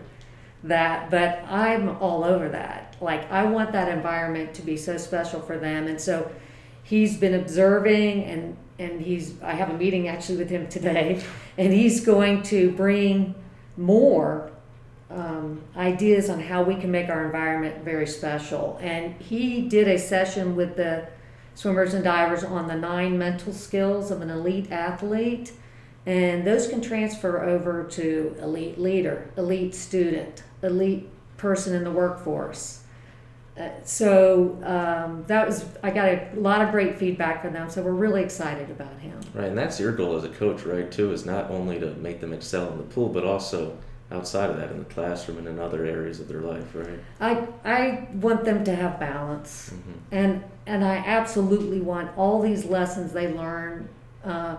that, 0.64 1.12
but 1.12 1.44
I'm 1.48 1.90
all 1.98 2.24
over 2.24 2.50
that. 2.50 2.96
Like, 3.00 3.30
I 3.32 3.46
want 3.46 3.72
that 3.74 3.88
environment 3.90 4.54
to 4.56 4.62
be 4.62 4.76
so 4.76 4.98
special 4.98 5.42
for 5.42 5.58
them. 5.58 5.88
And 5.88 6.02
so 6.02 6.32
he's 6.84 7.18
been 7.18 7.36
observing 7.36 8.24
and 8.24 8.58
and 8.80 9.02
he's 9.02 9.40
I 9.44 9.54
have 9.54 9.70
a 9.70 9.78
meeting 9.78 10.08
actually 10.08 10.38
with 10.38 10.50
him 10.50 10.68
today, 10.68 11.22
and 11.58 11.72
he's 11.72 12.04
going 12.04 12.42
to 12.44 12.72
bring 12.72 13.36
more 13.78 14.52
um, 15.12 15.62
ideas 15.76 16.30
on 16.30 16.40
how 16.40 16.64
we 16.64 16.76
can 16.76 16.92
make 16.92 17.10
our 17.10 17.26
environment 17.26 17.84
very 17.84 18.08
special. 18.08 18.80
And 18.82 19.16
he 19.22 19.68
did 19.68 19.88
a 19.88 19.98
session 19.98 20.56
with 20.56 20.76
the 20.76 21.08
swimmers 21.56 21.94
and 21.94 22.04
divers 22.04 22.44
on 22.44 22.68
the 22.68 22.76
nine 22.76 23.18
mental 23.18 23.54
skills 23.54 24.12
of 24.12 24.22
an 24.22 24.30
elite 24.30 24.72
athlete, 24.72 25.52
and 26.06 26.48
those 26.48 26.68
can 26.68 26.82
transfer 26.82 27.44
over 27.44 27.84
to 27.84 28.36
elite 28.40 28.80
leader, 28.80 29.30
elite 29.38 29.76
student, 29.76 30.44
elite 30.64 31.10
person 31.38 31.76
in 31.76 31.84
the 31.84 31.92
workforce. 31.92 32.79
So 33.84 34.58
um, 34.64 35.24
that 35.28 35.48
was 35.48 35.66
I 35.84 35.92
got 35.92 36.08
a 36.08 36.30
lot 36.36 36.62
of 36.62 36.72
great 36.72 36.98
feedback 36.98 37.42
from 37.42 37.54
them. 37.54 37.70
So 37.70 37.82
we're 37.82 37.92
really 37.92 38.24
excited 38.24 38.70
about 38.70 38.98
him. 39.00 39.20
Right, 39.34 39.48
and 39.48 39.58
that's 39.58 39.80
your 39.80 39.92
goal 39.92 40.16
as 40.16 40.24
a 40.24 40.30
coach, 40.30 40.64
right? 40.64 40.92
Too 40.92 41.12
is 41.12 41.26
not 41.26 41.50
only 41.52 41.80
to 41.80 41.92
make 41.96 42.20
them 42.22 42.34
excel 42.34 42.72
in 42.72 42.78
the 42.78 42.84
pool, 42.84 43.10
but 43.10 43.24
also 43.24 43.78
outside 44.12 44.50
of 44.50 44.58
that 44.58 44.72
in 44.72 44.80
the 44.80 44.86
classroom 44.86 45.38
and 45.38 45.48
in 45.48 45.60
other 45.60 45.86
areas 45.86 46.20
of 46.20 46.28
their 46.28 46.42
life, 46.42 46.74
right? 46.74 47.00
I 47.20 47.48
I 47.64 48.08
want 48.14 48.44
them 48.46 48.64
to 48.64 48.76
have 48.76 49.00
balance, 49.00 49.70
hmm 49.70 49.92
and 50.12 50.44
and 50.66 50.84
I 50.84 50.98
absolutely 50.98 51.82
want 51.82 52.16
all 52.18 52.42
these 52.42 52.66
lessons 52.66 53.12
they 53.12 53.34
learn 53.34 53.90
uh, 54.24 54.58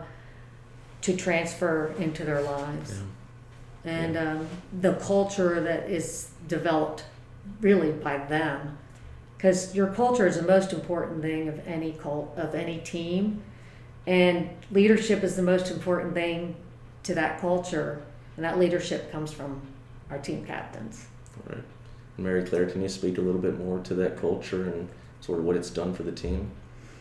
to 1.02 1.16
transfer 1.16 1.95
into 1.99 2.25
their 2.25 2.42
lives, 2.42 3.00
and 3.85 4.16
um, 4.16 4.49
the 4.80 4.95
culture 4.95 5.61
that 5.61 5.88
is 5.90 6.30
developed 6.49 7.04
really 7.61 7.92
by 7.92 8.19
them, 8.19 8.78
because 9.40 9.75
your 9.75 9.87
culture 9.87 10.26
is 10.26 10.37
the 10.37 10.42
most 10.42 10.70
important 10.70 11.23
thing 11.23 11.49
of 11.49 11.66
any 11.66 11.92
cult 11.92 12.30
of 12.37 12.54
any 12.54 12.76
team, 12.80 13.42
and 14.06 14.50
leadership 14.70 15.25
is 15.25 15.35
the 15.35 15.42
most 15.42 15.70
important 15.70 16.12
thing 16.12 16.54
to 17.04 17.14
that 17.14 17.40
culture, 17.40 18.02
and 18.37 18.44
that 18.44 18.59
leadership 18.59 19.11
comes 19.11 19.32
from 19.32 19.62
our 20.11 20.18
team 20.18 20.44
captains. 20.44 21.06
Right. 21.49 21.62
Mary 22.18 22.44
Claire, 22.44 22.66
can 22.66 22.82
you 22.82 22.88
speak 22.90 23.16
a 23.16 23.23
little 23.23 23.40
bit 23.40 23.59
more 23.59 23.78
to 23.78 23.94
that 23.94 24.20
culture 24.20 24.64
and 24.64 24.90
sort 25.23 25.38
of 25.38 25.47
what 25.47 25.56
it's 25.56 25.70
done 25.70 25.94
for 25.94 26.02
the 26.02 26.12
team? 26.12 26.50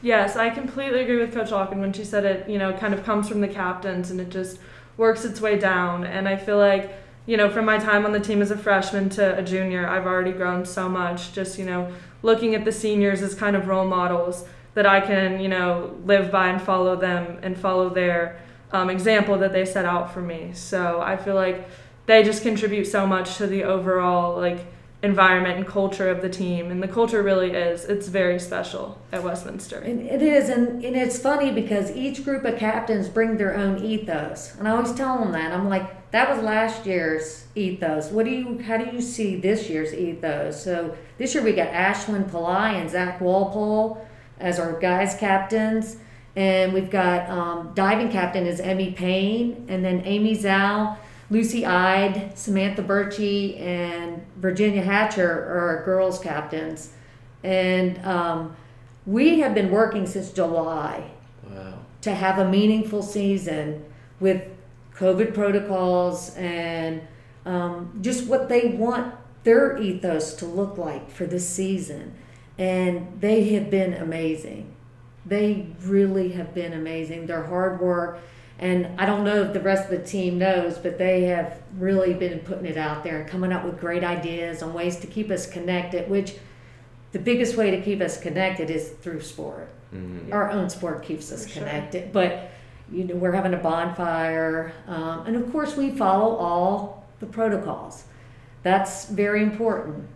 Yes, 0.01 0.38
I 0.38 0.50
completely 0.50 1.01
agree 1.01 1.17
with 1.17 1.34
Coach 1.34 1.51
Loughran 1.51 1.81
when 1.81 1.91
she 1.91 2.05
said 2.05 2.24
it, 2.24 2.50
you 2.50 2.58
know, 2.58 2.72
kind 2.72 2.93
of 2.93 3.03
comes 3.03 3.27
from 3.27 3.41
the 3.41 3.50
captains 3.50 4.12
and 4.12 4.22
it 4.22 4.29
just 4.29 4.60
works 4.96 5.25
its 5.25 5.41
way 5.41 5.60
down. 5.60 6.05
And 6.05 6.25
I 6.25 6.38
feel 6.38 6.58
like, 6.58 6.93
you 7.29 7.38
know, 7.38 7.48
from 7.48 7.63
my 7.63 7.77
time 7.77 8.07
on 8.07 8.12
the 8.12 8.19
team 8.19 8.41
as 8.41 8.50
a 8.50 8.57
freshman 8.57 9.07
to 9.07 9.38
a 9.38 9.43
junior, 9.43 9.88
I've 9.88 10.07
already 10.07 10.31
grown 10.31 10.65
so 10.65 10.89
much. 10.89 11.31
Just, 11.31 11.59
you 11.59 11.65
know, 11.65 11.93
looking 12.24 12.55
at 12.55 12.65
the 12.65 12.71
seniors 12.71 13.21
as 13.21 13.36
kind 13.36 13.55
of 13.55 13.67
role 13.67 13.86
models 13.86 14.45
that 14.74 14.88
I 14.88 15.00
can, 15.00 15.39
you 15.39 15.48
know, 15.48 15.95
live 16.05 16.31
by 16.31 16.48
and 16.48 16.59
follow 16.59 16.95
them 16.95 17.38
and 17.43 17.55
follow 17.55 17.88
their 17.88 18.41
um, 18.71 18.89
example 18.89 19.38
that 19.38 19.53
they 19.53 19.63
set 19.63 19.86
out 19.86 20.12
for 20.12 20.24
me. 20.24 20.53
So 20.53 21.01
I 21.01 21.17
feel 21.17 21.36
like 21.36 21.69
they 22.07 22.24
just 22.24 22.41
contribute 22.41 22.86
so 22.86 23.05
much 23.05 23.38
to 23.38 23.45
the 23.45 23.63
overall, 23.63 24.36
like, 24.36 24.65
environment 25.01 25.58
and 25.58 25.65
culture 25.65 26.10
of 26.10 26.22
the 26.22 26.27
team 26.27 26.72
and 26.72 26.84
the 26.84 26.88
culture 26.88 27.24
really 27.24 27.51
is 27.51 27.86
it's 27.86 28.10
very 28.10 28.38
special 28.38 29.00
at 29.13 29.24
westminster 29.24 29.77
And 29.77 30.01
it 30.01 30.22
is, 30.22 30.50
and, 30.50 30.84
and 30.84 30.94
it's 30.94 31.18
funny 31.18 31.51
because 31.51 31.96
each 31.96 32.25
group 32.25 32.44
of 32.44 32.60
captains 32.60 33.08
bring 33.08 33.38
their 33.38 33.56
own 33.56 33.84
ethos, 33.84 34.56
and 34.56 34.68
I 34.68 34.72
always 34.72 34.94
tell 34.94 35.18
them 35.20 35.32
that. 35.32 35.53
I'm 35.53 35.70
like, 35.70 36.12
that 36.12 36.29
was 36.29 36.44
last 36.44 36.86
year's 36.86 37.46
ethos. 37.56 38.10
What 38.10 38.25
do 38.25 38.32
you, 38.32 38.60
how 38.62 38.75
do 38.75 38.94
you 38.94 39.01
see 39.01 39.38
this 39.38 39.70
year's 39.70 39.94
ethos? 39.94 40.62
So 40.62 40.98
this 41.18 41.34
year 41.34 41.44
we 41.44 41.53
got 41.53 41.70
Ashwin 41.70 42.29
Pillai 42.29 42.74
and 42.74 42.89
Zach 42.89 43.22
Walpole 43.22 44.06
as 44.38 44.60
our 44.60 44.77
guys 44.79 45.15
captains, 45.15 45.96
and 46.36 46.74
we've 46.74 46.89
got 46.89 47.29
um, 47.29 47.72
diving 47.74 48.12
captain 48.12 48.46
is 48.46 48.60
Emmy 48.60 48.91
Payne, 48.91 49.65
and 49.70 49.84
then 49.84 50.01
Amy 50.03 50.36
Zhao, 50.36 50.98
Lucy 51.29 51.65
Ide, 51.65 52.31
Samantha 52.38 52.81
Birchie, 52.81 53.59
and 53.59 54.25
Virginia 54.38 54.81
Hatcher 54.81 55.29
are 55.29 55.59
our 55.77 55.86
girls 55.86 56.19
captains, 56.19 56.93
and 57.43 58.03
um, 58.05 58.55
we 59.05 59.39
have 59.39 59.53
been 59.53 59.69
working 59.69 60.05
since 60.07 60.31
July 60.31 61.12
Wow. 61.50 61.79
to 62.01 62.13
have 62.13 62.39
a 62.39 62.50
meaningful 62.50 63.01
season 63.03 63.86
with 64.19 64.41
COVID 64.95 65.33
protocols 65.33 66.36
and 66.36 67.01
um, 67.45 67.98
just 68.01 68.27
what 68.27 68.50
they 68.50 68.69
want 68.69 69.15
their 69.43 69.77
ethos 69.77 70.33
to 70.36 70.45
look 70.45 70.77
like 70.77 71.09
for 71.09 71.25
this 71.25 71.48
season. 71.48 72.13
And 72.57 73.21
they 73.21 73.50
have 73.53 73.69
been 73.69 73.93
amazing. 73.93 74.75
They 75.25 75.67
really 75.81 76.33
have 76.33 76.53
been 76.53 76.74
amazing. 76.74 77.27
Their 77.27 77.43
hard 77.43 77.79
work. 77.79 78.19
And 78.60 79.00
I 79.00 79.06
don't 79.06 79.24
know 79.24 79.44
if 79.44 79.54
the 79.54 79.62
rest 79.62 79.86
of 79.86 79.92
the 79.92 80.06
team 80.06 80.38
knows, 80.38 80.78
but 80.78 80.98
they 80.98 81.24
have 81.24 81.62
really 81.78 82.13
been 82.13 82.39
putting 82.39 82.66
it 82.66 82.75
out 82.78 83.04
there 83.04 83.22
and 83.22 83.30
coming 83.30 83.54
up 83.54 83.63
with 83.63 83.80
great 83.80 84.04
ideas 84.04 84.62
on 84.62 84.74
ways 84.74 84.98
to 84.98 85.08
keep 85.08 85.32
us 85.32 85.50
connected, 85.50 86.10
which 86.10 86.36
the 87.13 87.20
biggest 87.20 87.56
way 87.56 87.72
to 87.72 87.82
keep 87.82 88.01
us 88.01 88.20
connected 88.20 88.70
is 88.70 88.89
through 89.01 89.22
sport 89.22 89.70
hmm 89.92 90.32
our 90.32 90.51
own 90.51 90.70
sport 90.70 91.01
keeps 91.01 91.32
us 91.32 91.46
For 91.46 91.50
sure. 91.54 91.63
connected. 91.63 92.12
But 92.13 92.51
you 92.92 93.04
know, 93.06 93.16
we're 93.16 93.32
having 93.32 93.54
a 93.56 93.58
bonfire, 93.58 94.72
um, 94.88 95.25
and 95.25 95.36
of 95.36 95.51
course, 95.51 95.75
we 95.75 95.89
follow 95.92 96.36
all 96.36 97.08
the 97.20 97.25
protocols. 97.25 98.04
That's 98.62 99.06
very 99.10 99.42
important 99.42 100.08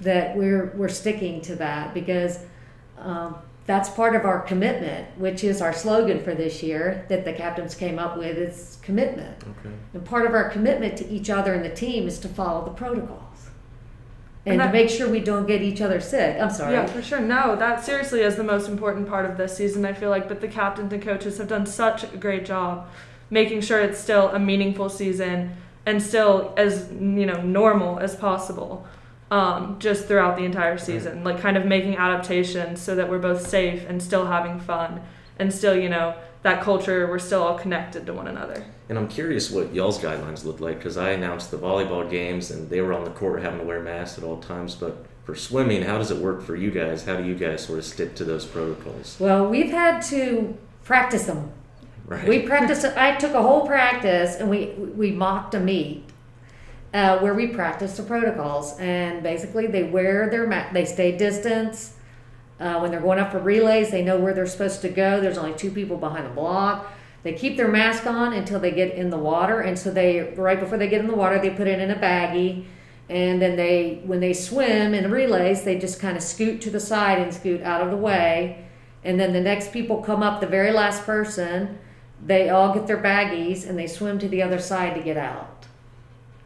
that 0.00 0.36
we're 0.36 0.72
we're 0.76 0.88
sticking 0.88 1.40
to 1.42 1.56
that 1.56 1.94
because 1.94 2.38
um, 2.98 3.36
that's 3.66 3.88
part 3.90 4.14
of 4.14 4.24
our 4.24 4.40
commitment, 4.40 5.06
which 5.18 5.42
is 5.42 5.60
our 5.60 5.72
slogan 5.72 6.22
for 6.22 6.34
this 6.34 6.62
year 6.62 7.04
that 7.08 7.24
the 7.24 7.32
captains 7.32 7.74
came 7.74 7.98
up 7.98 8.16
with. 8.16 8.38
Is 8.38 8.78
commitment, 8.82 9.42
Okay. 9.42 9.74
and 9.92 10.04
part 10.04 10.24
of 10.26 10.32
our 10.34 10.48
commitment 10.48 10.96
to 10.98 11.08
each 11.08 11.28
other 11.30 11.52
and 11.52 11.64
the 11.64 11.74
team 11.74 12.06
is 12.06 12.18
to 12.20 12.28
follow 12.28 12.64
the 12.64 12.70
protocols. 12.70 13.20
And, 14.44 14.60
And 14.62 14.70
to 14.70 14.72
make 14.72 14.88
sure 14.88 15.08
we 15.08 15.18
don't 15.18 15.46
get 15.46 15.60
each 15.60 15.80
other 15.80 16.00
sick. 16.00 16.40
I'm 16.40 16.50
sorry. 16.50 16.74
Yeah, 16.74 16.86
for 16.86 17.02
sure. 17.02 17.18
No, 17.18 17.56
that 17.56 17.84
seriously 17.84 18.20
is 18.20 18.36
the 18.36 18.44
most 18.44 18.68
important 18.68 19.08
part 19.08 19.28
of 19.28 19.36
this 19.36 19.56
season, 19.56 19.84
I 19.84 19.92
feel 19.92 20.08
like. 20.08 20.28
But 20.28 20.40
the 20.40 20.46
captains 20.46 20.92
and 20.92 21.02
coaches 21.02 21.38
have 21.38 21.48
done 21.48 21.66
such 21.66 22.04
a 22.04 22.16
great 22.16 22.44
job 22.46 22.86
making 23.28 23.60
sure 23.60 23.80
it's 23.80 23.98
still 23.98 24.28
a 24.28 24.38
meaningful 24.38 24.88
season 24.88 25.50
and 25.84 26.00
still 26.00 26.54
as, 26.56 26.88
you 26.92 27.26
know, 27.26 27.42
normal 27.42 27.98
as 27.98 28.14
possible. 28.14 28.86
Um, 29.28 29.80
just 29.80 30.06
throughout 30.06 30.36
the 30.36 30.44
entire 30.44 30.78
season, 30.78 31.24
like 31.24 31.40
kind 31.40 31.56
of 31.56 31.66
making 31.66 31.96
adaptations 31.96 32.80
so 32.80 32.94
that 32.94 33.10
we're 33.10 33.18
both 33.18 33.44
safe 33.44 33.84
and 33.88 34.00
still 34.00 34.26
having 34.26 34.60
fun, 34.60 35.00
and 35.40 35.52
still, 35.52 35.76
you 35.76 35.88
know, 35.88 36.14
that 36.42 36.62
culture 36.62 37.08
we're 37.08 37.18
still 37.18 37.42
all 37.42 37.58
connected 37.58 38.06
to 38.06 38.12
one 38.12 38.28
another. 38.28 38.64
And 38.88 38.96
I'm 38.96 39.08
curious 39.08 39.50
what 39.50 39.74
y'all's 39.74 39.98
guidelines 39.98 40.44
look 40.44 40.60
like 40.60 40.78
because 40.78 40.96
I 40.96 41.10
announced 41.10 41.50
the 41.50 41.56
volleyball 41.56 42.08
games 42.08 42.52
and 42.52 42.70
they 42.70 42.80
were 42.80 42.92
on 42.92 43.04
the 43.04 43.10
court 43.10 43.42
having 43.42 43.58
to 43.58 43.64
wear 43.64 43.80
masks 43.80 44.16
at 44.16 44.22
all 44.22 44.38
times. 44.38 44.76
But 44.76 45.04
for 45.24 45.34
swimming, 45.34 45.82
how 45.82 45.98
does 45.98 46.12
it 46.12 46.18
work 46.18 46.42
for 46.42 46.54
you 46.54 46.70
guys? 46.70 47.04
How 47.04 47.16
do 47.16 47.24
you 47.24 47.34
guys 47.34 47.66
sort 47.66 47.80
of 47.80 47.84
stick 47.84 48.14
to 48.16 48.24
those 48.24 48.46
protocols? 48.46 49.16
Well, 49.18 49.48
we've 49.48 49.72
had 49.72 50.02
to 50.02 50.56
practice 50.84 51.24
them. 51.24 51.50
Right. 52.06 52.28
We 52.28 52.42
practiced. 52.42 52.84
I 52.84 53.16
took 53.16 53.34
a 53.34 53.42
whole 53.42 53.66
practice 53.66 54.36
and 54.36 54.48
we 54.48 54.66
we 54.66 55.10
mocked 55.10 55.54
a 55.56 55.60
meet 55.60 56.04
uh, 56.94 57.18
where 57.18 57.34
we 57.34 57.48
practice 57.48 57.96
the 57.96 58.02
protocols. 58.02 58.78
And 58.78 59.22
basically, 59.22 59.66
they 59.66 59.84
wear 59.84 60.30
their 60.30 60.46
ma- 60.46 60.72
they 60.72 60.84
stay 60.84 61.16
distance. 61.16 61.94
Uh, 62.58 62.78
when 62.78 62.90
they're 62.90 63.00
going 63.00 63.18
up 63.18 63.32
for 63.32 63.38
relays, 63.38 63.90
they 63.90 64.02
know 64.02 64.18
where 64.18 64.32
they're 64.32 64.46
supposed 64.46 64.80
to 64.80 64.88
go. 64.88 65.20
There's 65.20 65.36
only 65.36 65.54
two 65.54 65.70
people 65.70 65.98
behind 65.98 66.24
the 66.24 66.30
block. 66.30 66.90
They 67.22 67.32
keep 67.32 67.56
their 67.56 67.68
mask 67.68 68.06
on 68.06 68.32
until 68.32 68.60
they 68.60 68.70
get 68.70 68.94
in 68.94 69.10
the 69.10 69.18
water, 69.18 69.60
and 69.60 69.76
so 69.76 69.90
they 69.90 70.32
right 70.36 70.60
before 70.60 70.78
they 70.78 70.88
get 70.88 71.00
in 71.00 71.08
the 71.08 71.16
water, 71.16 71.40
they 71.40 71.50
put 71.50 71.66
it 71.66 71.80
in 71.80 71.90
a 71.90 71.96
baggie, 71.96 72.66
and 73.08 73.42
then 73.42 73.56
they 73.56 74.00
when 74.04 74.20
they 74.20 74.32
swim 74.32 74.94
in 74.94 75.10
relays, 75.10 75.64
they 75.64 75.76
just 75.76 75.98
kind 75.98 76.16
of 76.16 76.22
scoot 76.22 76.60
to 76.60 76.70
the 76.70 76.78
side 76.78 77.18
and 77.18 77.34
scoot 77.34 77.62
out 77.62 77.82
of 77.82 77.90
the 77.90 77.96
way, 77.96 78.64
and 79.02 79.18
then 79.18 79.32
the 79.32 79.40
next 79.40 79.72
people 79.72 80.02
come 80.02 80.22
up, 80.22 80.40
the 80.40 80.46
very 80.46 80.70
last 80.70 81.02
person, 81.02 81.78
they 82.24 82.48
all 82.48 82.72
get 82.72 82.86
their 82.86 83.02
baggies 83.02 83.68
and 83.68 83.78
they 83.78 83.86
swim 83.86 84.18
to 84.20 84.28
the 84.28 84.42
other 84.42 84.60
side 84.60 84.94
to 84.94 85.02
get 85.02 85.16
out, 85.16 85.55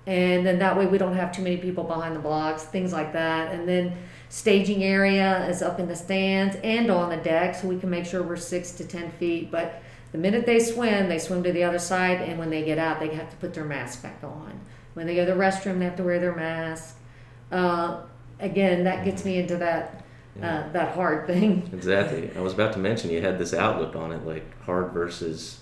and 0.06 0.44
then 0.46 0.58
that 0.58 0.76
way 0.76 0.86
we 0.86 0.98
don't 0.98 1.14
have 1.16 1.30
too 1.32 1.42
many 1.42 1.56
people 1.58 1.84
behind 1.84 2.14
the 2.16 2.20
blocks, 2.20 2.64
things 2.64 2.92
like 2.92 3.12
that, 3.12 3.52
and 3.52 3.68
then 3.68 3.92
staging 4.28 4.82
area 4.84 5.46
is 5.48 5.60
up 5.62 5.80
in 5.80 5.88
the 5.88 5.96
stands 5.96 6.56
and 6.62 6.90
on 6.90 7.10
the 7.10 7.16
deck 7.16 7.54
so 7.54 7.66
we 7.66 7.78
can 7.78 7.90
make 7.90 8.06
sure 8.06 8.22
we're 8.22 8.36
six 8.36 8.70
to 8.70 8.84
ten 8.84 9.10
feet 9.12 9.50
but 9.50 9.82
the 10.12 10.18
minute 10.18 10.46
they 10.46 10.60
swim 10.60 11.08
they 11.08 11.18
swim 11.18 11.42
to 11.42 11.50
the 11.50 11.64
other 11.64 11.80
side 11.80 12.20
and 12.20 12.38
when 12.38 12.48
they 12.48 12.62
get 12.64 12.78
out 12.78 13.00
they 13.00 13.08
have 13.12 13.28
to 13.28 13.34
put 13.38 13.52
their 13.54 13.64
mask 13.64 14.04
back 14.04 14.22
on 14.22 14.60
when 14.94 15.04
they 15.08 15.16
go 15.16 15.24
to 15.26 15.32
the 15.32 15.36
restroom 15.36 15.80
they 15.80 15.84
have 15.84 15.96
to 15.96 16.04
wear 16.04 16.20
their 16.20 16.36
mask 16.36 16.96
uh, 17.50 18.02
again 18.38 18.84
that 18.84 19.04
gets 19.04 19.24
me 19.24 19.36
into 19.36 19.56
that 19.56 20.04
Yeah. 20.38 20.60
uh, 20.60 20.72
that 20.74 20.94
hard 20.94 21.26
thing 21.26 21.68
Exactly. 21.72 22.30
I 22.36 22.40
was 22.40 22.52
about 22.52 22.72
to 22.74 22.78
mention 22.78 23.10
you 23.10 23.20
had 23.22 23.36
this 23.36 23.52
outlook 23.52 23.96
on 23.96 24.12
it, 24.12 24.24
like 24.24 24.46
hard 24.62 24.92
versus 24.92 25.58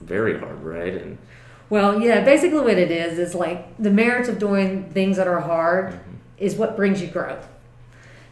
very 0.00 0.38
hard, 0.38 0.62
right? 0.62 0.94
And 0.94 1.18
well 1.72 2.00
yeah 2.00 2.18
basically 2.32 2.60
what 2.60 2.78
it 2.78 2.90
is 2.90 3.18
is 3.18 3.34
like 3.34 3.60
the 3.78 3.90
merits 3.90 4.28
of 4.28 4.38
doing 4.38 4.90
things 4.90 5.16
that 5.16 5.26
are 5.26 5.40
hard 5.40 5.86
Mm-hmm. 5.92 6.46
is 6.46 6.56
what 6.56 6.76
brings 6.76 7.00
you 7.02 7.08
growth 7.08 7.46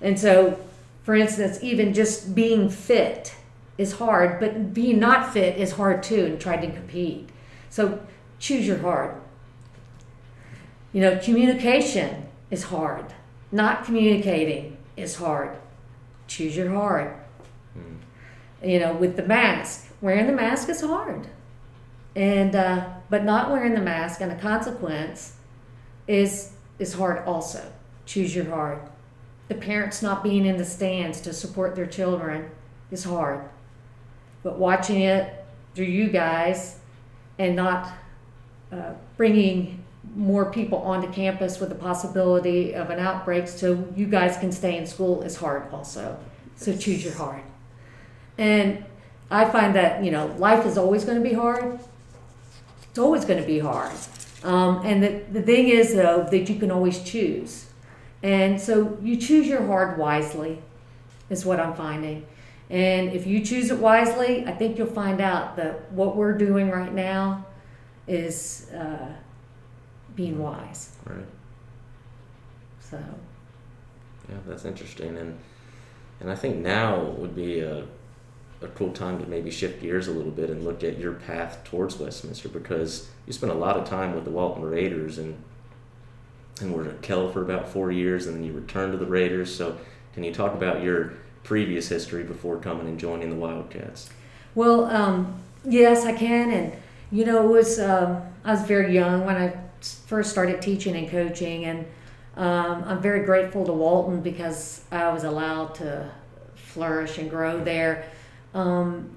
and 0.00 0.18
so 0.18 0.59
for 1.02 1.14
instance, 1.14 1.59
even 1.62 1.94
just 1.94 2.35
being 2.35 2.68
fit 2.68 3.35
is 3.78 3.94
hard, 3.94 4.38
but 4.38 4.75
being 4.75 4.99
not 4.99 5.32
fit 5.32 5.56
is 5.56 5.73
hard 5.73 6.02
too, 6.02 6.25
and 6.25 6.40
trying 6.40 6.61
to 6.61 6.70
compete. 6.73 7.28
So 7.70 8.00
choose 8.38 8.66
your 8.66 8.78
hard. 8.78 9.14
You 10.92 11.00
know, 11.00 11.18
communication 11.18 12.28
is 12.50 12.64
hard. 12.64 13.06
Not 13.50 13.85
communicating 13.85 14.76
is 14.97 15.16
hard. 15.16 15.56
Choose 16.26 16.56
your 16.56 16.70
hard. 16.73 17.14
You 18.62 18.78
know, 18.78 18.92
with 18.92 19.16
the 19.16 19.25
mask, 19.25 19.90
wearing 20.02 20.26
the 20.26 20.35
mask 20.35 20.68
is 20.68 20.82
hard, 20.82 21.26
and 22.14 22.54
uh, 22.54 22.88
but 23.11 23.25
not 23.25 23.50
wearing 23.50 23.75
the 23.75 23.81
mask 23.81 24.21
and 24.21 24.31
the 24.31 24.37
consequence 24.37 25.35
is 26.07 26.52
is 26.79 26.95
hard 26.95 27.26
also. 27.26 27.73
Choose 28.07 28.35
your 28.35 28.47
hard. 28.47 28.79
The 29.49 29.55
parents 29.57 30.00
not 30.00 30.23
being 30.23 30.47
in 30.47 30.57
the 30.57 30.64
stands 30.64 31.21
to 31.23 31.33
support 31.33 31.75
their 31.75 31.87
children 31.87 32.50
is 32.90 33.05
hard, 33.05 33.45
but 34.43 34.59
watching 34.59 35.02
it 35.02 35.45
through 35.75 35.87
you 35.87 36.09
guys 36.09 36.79
and 37.38 37.55
not 37.55 37.93
uh, 38.73 38.93
bringing 39.17 39.85
more 40.14 40.50
people 40.50 40.79
onto 40.79 41.11
campus 41.12 41.61
with 41.61 41.69
the 41.69 41.75
possibility 41.75 42.75
of 42.75 42.90
an 42.90 42.99
outbreak 42.99 43.47
so 43.47 43.87
you 43.95 44.07
guys 44.07 44.37
can 44.38 44.50
stay 44.50 44.76
in 44.76 44.87
school 44.87 45.23
is 45.23 45.37
hard 45.37 45.71
also. 45.73 46.19
So 46.57 46.76
choose 46.76 47.05
your 47.05 47.14
hard. 47.14 47.43
And 48.38 48.85
I 49.31 49.45
find 49.45 49.75
that, 49.75 50.02
you 50.02 50.11
know, 50.11 50.35
life 50.38 50.64
is 50.67 50.79
always 50.79 51.05
going 51.05 51.23
to 51.23 51.29
be 51.29 51.35
hard. 51.35 51.81
It's 52.90 52.99
always 52.99 53.25
going 53.25 53.40
to 53.40 53.47
be 53.47 53.59
hard. 53.61 53.92
Um, 54.42 54.85
and 54.85 55.02
the, 55.02 55.23
the 55.32 55.42
thing 55.42 55.68
is, 55.68 55.94
though, 55.94 56.26
that 56.30 56.49
you 56.49 56.59
can 56.59 56.70
always 56.70 57.02
choose. 57.02 57.66
And 58.23 58.61
so 58.61 58.99
you 59.02 59.16
choose 59.16 59.47
your 59.47 59.66
hard 59.66 59.99
wisely, 59.99 60.61
is 61.30 61.47
what 61.47 61.61
I'm 61.61 61.75
finding. 61.75 62.26
And 62.68 63.12
if 63.12 63.26
you 63.26 63.44
choose 63.44 63.70
it 63.70 63.78
wisely, 63.78 64.47
I 64.47 64.52
think 64.52 64.78
you'll 64.78 64.87
find 64.87 65.20
out 65.20 65.56
that 65.56 65.90
what 65.92 66.16
we're 66.16 66.37
doing 66.37 66.70
right 66.70 66.92
now 66.92 67.47
is 68.06 68.70
uh, 68.70 69.12
being 70.14 70.38
wise. 70.38 70.97
Right. 71.04 71.26
So, 72.80 72.99
Yeah, 74.28 74.37
that's 74.47 74.64
interesting, 74.64 75.16
and 75.16 75.38
and 76.20 76.30
I 76.30 76.35
think 76.35 76.56
now 76.56 77.02
would 77.02 77.35
be 77.35 77.61
a 77.61 77.87
a 78.62 78.69
cool 78.69 78.93
time 78.93 79.19
to 79.19 79.26
maybe 79.26 79.50
shift 79.50 79.81
gears 79.81 80.09
a 80.09 80.11
little 80.11 80.33
bit 80.33 80.50
and 80.50 80.64
look 80.64 80.85
at 80.85 80.99
your 80.99 81.14
path 81.14 81.64
towards 81.64 81.99
Westminster 81.99 82.49
because 82.49 83.09
you 83.26 83.33
spent 83.33 83.52
a 83.52 83.55
lot 83.55 83.76
of 83.76 83.88
time 83.88 84.14
with 84.14 84.25
the 84.25 84.31
Walton 84.31 84.62
Raiders 84.62 85.19
and 85.19 85.43
and 86.61 86.75
were 86.75 86.87
at 86.87 87.00
Kell 87.00 87.31
for 87.33 87.43
about 87.43 87.71
four 87.71 87.90
years, 87.90 88.26
and 88.26 88.37
then 88.37 88.45
you 88.45 88.52
returned 88.52 88.93
to 88.93 88.99
the 88.99 89.07
Raiders. 89.07 89.55
So, 89.55 89.79
can 90.12 90.25
you 90.25 90.35
talk 90.35 90.52
about 90.52 90.83
your 90.83 91.14
previous 91.43 91.88
history 91.88 92.23
before 92.23 92.59
coming 92.59 92.87
and 92.87 93.00
joining 93.00 93.31
the 93.31 93.37
Wildcats? 93.37 94.11
well, 94.55 94.85
um, 94.87 95.40
yes, 95.64 96.05
I 96.05 96.12
can. 96.12 96.50
And, 96.50 96.73
you 97.11 97.25
know, 97.25 97.47
was, 97.47 97.79
um, 97.79 98.23
I 98.45 98.52
was 98.52 98.62
very 98.62 98.95
young 98.95 99.25
when 99.25 99.37
I 99.37 99.57
first 99.81 100.31
started 100.31 100.61
teaching 100.61 100.97
and 100.97 101.09
coaching. 101.09 101.64
And 101.64 101.87
um, 102.37 102.85
I'm 102.87 103.00
very 103.00 103.25
grateful 103.25 103.64
to 103.67 103.73
Walton 103.73 104.21
because 104.21 104.85
I 104.90 105.09
was 105.12 105.25
allowed 105.25 105.75
to 105.76 106.11
flourish 106.55 107.19
and 107.19 107.31
grow 107.31 107.62
there. 107.62 108.11
Um, 108.54 109.11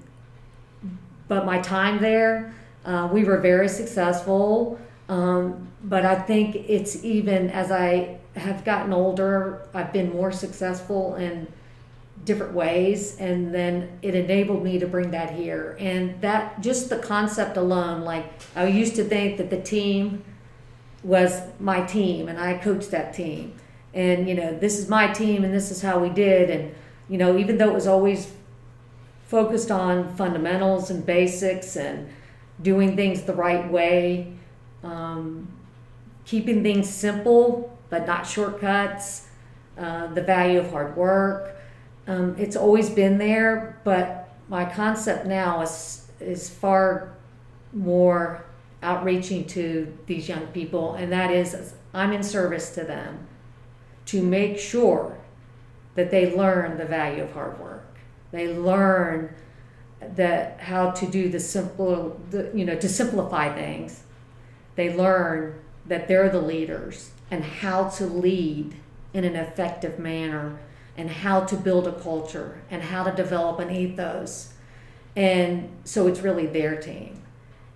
but 1.28 1.46
my 1.46 1.60
time 1.60 2.00
there, 2.00 2.54
uh, 2.84 3.08
we 3.12 3.24
were 3.24 3.38
very 3.38 3.68
successful. 3.68 4.78
Um, 5.08 5.68
but 5.82 6.04
I 6.04 6.14
think 6.14 6.56
it's 6.56 7.04
even 7.04 7.50
as 7.50 7.70
I 7.70 8.18
have 8.36 8.64
gotten 8.64 8.92
older, 8.92 9.66
I've 9.74 9.92
been 9.92 10.12
more 10.12 10.32
successful 10.32 11.14
in 11.16 11.46
different 12.24 12.54
ways, 12.54 13.18
and 13.18 13.54
then 13.54 13.98
it 14.00 14.14
enabled 14.14 14.64
me 14.64 14.78
to 14.78 14.86
bring 14.86 15.10
that 15.10 15.34
here. 15.34 15.76
And 15.78 16.20
that 16.22 16.60
just 16.62 16.88
the 16.88 16.98
concept 16.98 17.56
alone, 17.56 18.02
like 18.02 18.24
I 18.56 18.66
used 18.66 18.96
to 18.96 19.04
think 19.04 19.36
that 19.36 19.50
the 19.50 19.60
team 19.60 20.24
was 21.02 21.42
my 21.60 21.82
team, 21.82 22.28
and 22.28 22.38
I 22.38 22.56
coached 22.58 22.90
that 22.92 23.12
team, 23.12 23.54
and 23.92 24.28
you 24.28 24.34
know 24.34 24.56
this 24.58 24.78
is 24.78 24.88
my 24.88 25.08
team, 25.08 25.44
and 25.44 25.52
this 25.52 25.70
is 25.70 25.82
how 25.82 25.98
we 25.98 26.08
did, 26.08 26.48
and 26.48 26.74
you 27.08 27.18
know 27.18 27.36
even 27.36 27.58
though 27.58 27.68
it 27.68 27.74
was 27.74 27.86
always 27.86 28.32
focused 29.34 29.72
on 29.72 30.14
fundamentals 30.14 30.90
and 30.90 31.04
basics 31.04 31.74
and 31.74 32.08
doing 32.62 32.94
things 32.94 33.22
the 33.22 33.34
right 33.34 33.68
way, 33.68 34.32
um, 34.84 35.48
keeping 36.24 36.62
things 36.62 36.88
simple 36.88 37.76
but 37.90 38.06
not 38.06 38.24
shortcuts, 38.24 39.26
uh, 39.76 40.06
the 40.14 40.22
value 40.22 40.60
of 40.60 40.70
hard 40.70 40.96
work. 40.96 41.56
Um, 42.06 42.36
it's 42.38 42.54
always 42.54 42.88
been 42.88 43.18
there, 43.18 43.80
but 43.82 44.28
my 44.48 44.64
concept 44.64 45.26
now 45.26 45.62
is 45.62 46.06
is 46.20 46.48
far 46.48 47.16
more 47.72 48.44
outreaching 48.84 49.48
to 49.48 49.98
these 50.06 50.28
young 50.28 50.46
people, 50.58 50.94
and 50.94 51.10
that 51.10 51.32
is 51.32 51.74
I'm 51.92 52.12
in 52.12 52.22
service 52.22 52.72
to 52.76 52.84
them 52.84 53.26
to 54.06 54.22
make 54.22 54.60
sure 54.60 55.18
that 55.96 56.12
they 56.12 56.36
learn 56.36 56.78
the 56.78 56.84
value 56.84 57.24
of 57.24 57.32
hard 57.32 57.58
work. 57.58 57.93
They 58.34 58.52
learn 58.52 59.34
that 60.16 60.60
how 60.60 60.90
to 60.90 61.06
do 61.06 61.28
the 61.28 61.40
simple, 61.40 62.20
the, 62.30 62.50
you 62.54 62.64
know, 62.64 62.76
to 62.76 62.88
simplify 62.88 63.54
things. 63.54 64.02
They 64.74 64.94
learn 64.94 65.60
that 65.86 66.08
they're 66.08 66.28
the 66.28 66.40
leaders 66.40 67.10
and 67.30 67.44
how 67.44 67.88
to 67.90 68.06
lead 68.06 68.74
in 69.12 69.24
an 69.24 69.36
effective 69.36 69.98
manner 69.98 70.58
and 70.96 71.08
how 71.10 71.44
to 71.44 71.56
build 71.56 71.86
a 71.86 71.92
culture 71.92 72.60
and 72.70 72.82
how 72.82 73.04
to 73.04 73.14
develop 73.14 73.60
an 73.60 73.70
ethos. 73.70 74.52
And 75.16 75.70
so 75.84 76.06
it's 76.06 76.20
really 76.20 76.46
their 76.46 76.80
team. 76.80 77.22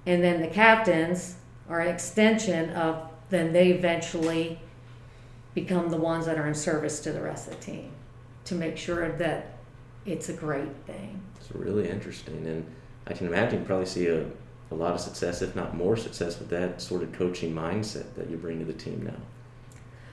And 0.07 0.23
then 0.25 0.41
the 0.41 0.49
captains 0.49 1.37
are 1.69 1.81
an 1.81 1.89
extension 1.89 2.71
of 2.71 3.09
then 3.31 3.53
they 3.53 3.71
eventually 3.71 4.61
become 5.55 5.91
the 5.91 5.97
ones 5.97 6.27
that 6.27 6.39
are 6.39 6.47
in 6.47 6.55
service 6.55 7.01
to 7.01 7.13
the 7.13 7.21
rest 7.21 7.49
of 7.49 7.59
the 7.59 7.65
team 7.65 7.93
to 8.47 8.55
make 8.55 8.77
sure 8.77 9.11
that 9.19 9.58
it's 10.13 10.29
a 10.29 10.33
great 10.33 10.75
thing. 10.87 11.21
It's 11.37 11.55
really 11.55 11.89
interesting, 11.89 12.47
and 12.47 12.67
I 13.07 13.13
can 13.13 13.27
imagine 13.27 13.61
you 13.61 13.65
probably 13.67 13.87
see 13.87 14.07
a, 14.07 14.27
a 14.71 14.75
lot 14.75 14.95
of 14.95 15.01
success, 15.01 15.43
if 15.43 15.55
not 15.55 15.77
more 15.77 15.97
success, 15.97 16.39
with 16.39 16.49
that 16.51 16.81
sort 16.81 17.03
of 17.03 17.13
coaching 17.13 17.55
mindset 17.55 18.15
that 18.17 18.31
you 18.31 18.37
bring 18.37 18.59
to 18.59 18.65
the 18.65 18.73
team 18.73 19.05
now. 19.05 19.21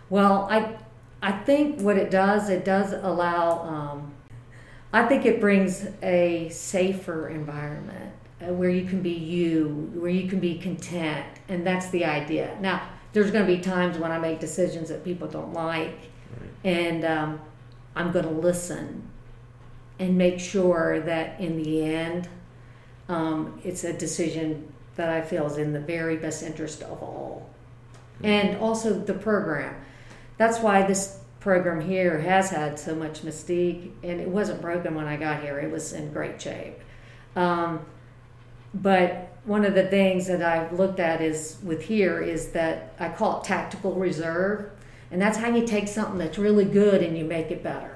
Well, 0.09 0.47
I 0.49 0.77
I 1.21 1.31
think 1.31 1.81
what 1.81 1.97
it 1.97 2.11
does, 2.11 2.49
it 2.49 2.65
does 2.65 2.93
allow. 2.93 3.61
Um, 3.61 4.13
I 4.93 5.05
think 5.07 5.25
it 5.25 5.41
brings 5.41 5.87
a 6.03 6.47
safer 6.49 7.27
environment 7.29 8.13
uh, 8.41 8.53
where 8.53 8.69
you 8.69 8.85
can 8.85 9.01
be 9.01 9.11
you, 9.11 9.91
where 9.95 10.11
you 10.11 10.29
can 10.29 10.39
be 10.39 10.57
content, 10.57 11.25
and 11.49 11.65
that's 11.65 11.89
the 11.89 12.05
idea. 12.05 12.57
Now, 12.61 12.87
there's 13.11 13.31
going 13.31 13.45
to 13.45 13.53
be 13.53 13.61
times 13.61 13.97
when 13.97 14.11
I 14.11 14.19
make 14.19 14.39
decisions 14.39 14.89
that 14.89 15.03
people 15.03 15.27
don't 15.27 15.53
like, 15.53 15.97
and 16.63 17.03
um, 17.03 17.41
I'm 17.95 18.11
going 18.11 18.25
to 18.25 18.31
listen 18.31 19.09
and 19.99 20.17
make 20.17 20.39
sure 20.39 20.99
that 21.01 21.39
in 21.39 21.61
the 21.61 21.83
end, 21.83 22.27
um, 23.07 23.59
it's 23.63 23.83
a 23.83 23.93
decision 23.93 24.71
that 24.95 25.09
I 25.09 25.21
feel 25.21 25.45
is 25.45 25.57
in 25.57 25.73
the 25.73 25.79
very 25.79 26.17
best 26.17 26.43
interest 26.43 26.81
of 26.81 27.01
all, 27.01 27.49
and 28.23 28.57
also 28.57 28.93
the 28.97 29.13
program. 29.13 29.75
That's 30.37 30.59
why 30.59 30.83
this 30.83 31.19
program 31.39 31.81
here 31.81 32.19
has 32.19 32.49
had 32.49 32.79
so 32.79 32.95
much 32.95 33.21
mystique, 33.21 33.91
and 34.03 34.19
it 34.19 34.27
wasn't 34.27 34.61
broken 34.61 34.95
when 34.95 35.05
I 35.05 35.15
got 35.15 35.41
here. 35.41 35.59
It 35.59 35.71
was 35.71 35.93
in 35.93 36.11
great 36.11 36.41
shape. 36.41 36.79
Um, 37.35 37.85
but 38.73 39.29
one 39.45 39.63
of 39.63 39.75
the 39.75 39.87
things 39.87 40.27
that 40.27 40.41
I've 40.41 40.73
looked 40.73 40.99
at 40.99 41.21
is 41.21 41.57
with 41.63 41.83
here 41.83 42.21
is 42.21 42.49
that 42.49 42.93
I 42.99 43.09
call 43.09 43.39
it 43.39 43.43
tactical 43.45 43.93
reserve, 43.93 44.71
and 45.11 45.21
that's 45.21 45.37
how 45.37 45.49
you 45.49 45.65
take 45.65 45.87
something 45.87 46.17
that's 46.17 46.37
really 46.37 46.65
good 46.65 47.03
and 47.03 47.17
you 47.17 47.23
make 47.23 47.51
it 47.51 47.63
better. 47.63 47.94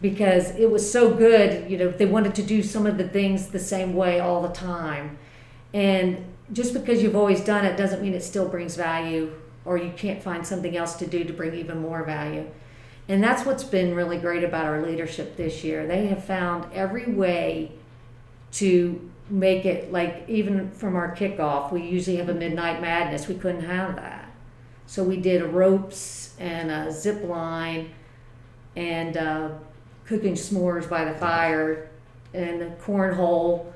Because 0.00 0.54
it 0.56 0.70
was 0.70 0.90
so 0.90 1.12
good, 1.12 1.68
you 1.70 1.76
know, 1.76 1.90
they 1.90 2.06
wanted 2.06 2.34
to 2.36 2.42
do 2.42 2.62
some 2.62 2.86
of 2.86 2.98
the 2.98 3.08
things 3.08 3.48
the 3.48 3.58
same 3.58 3.94
way 3.94 4.20
all 4.20 4.42
the 4.42 4.54
time. 4.54 5.18
And 5.74 6.24
just 6.52 6.72
because 6.72 7.02
you've 7.02 7.16
always 7.16 7.40
done 7.40 7.64
it 7.64 7.76
doesn't 7.76 8.00
mean 8.00 8.14
it 8.14 8.22
still 8.22 8.48
brings 8.48 8.76
value 8.76 9.32
or 9.64 9.76
you 9.76 9.92
can't 9.96 10.22
find 10.22 10.46
something 10.46 10.76
else 10.76 10.94
to 10.96 11.06
do 11.06 11.24
to 11.24 11.32
bring 11.32 11.54
even 11.54 11.80
more 11.80 12.04
value. 12.04 12.46
And 13.08 13.22
that's 13.22 13.44
what's 13.44 13.64
been 13.64 13.94
really 13.94 14.18
great 14.18 14.44
about 14.44 14.66
our 14.66 14.82
leadership 14.82 15.36
this 15.36 15.64
year. 15.64 15.86
They 15.86 16.06
have 16.06 16.24
found 16.24 16.72
every 16.72 17.10
way 17.10 17.72
to 18.52 19.10
make 19.30 19.66
it 19.66 19.92
like 19.92 20.24
even 20.28 20.70
from 20.70 20.96
our 20.96 21.14
kickoff, 21.14 21.72
we 21.72 21.82
usually 21.82 22.16
have 22.16 22.28
a 22.28 22.34
midnight 22.34 22.80
madness. 22.80 23.28
We 23.28 23.34
couldn't 23.34 23.64
have 23.64 23.96
that. 23.96 24.30
So 24.86 25.04
we 25.04 25.18
did 25.18 25.42
ropes 25.42 26.34
and 26.38 26.70
a 26.70 26.90
zip 26.90 27.22
line 27.24 27.90
and 28.74 29.16
uh, 29.16 29.50
cooking 30.08 30.34
s'mores 30.34 30.88
by 30.88 31.04
the 31.04 31.12
fire 31.18 31.88
and 32.34 32.62
cornhole 32.80 33.66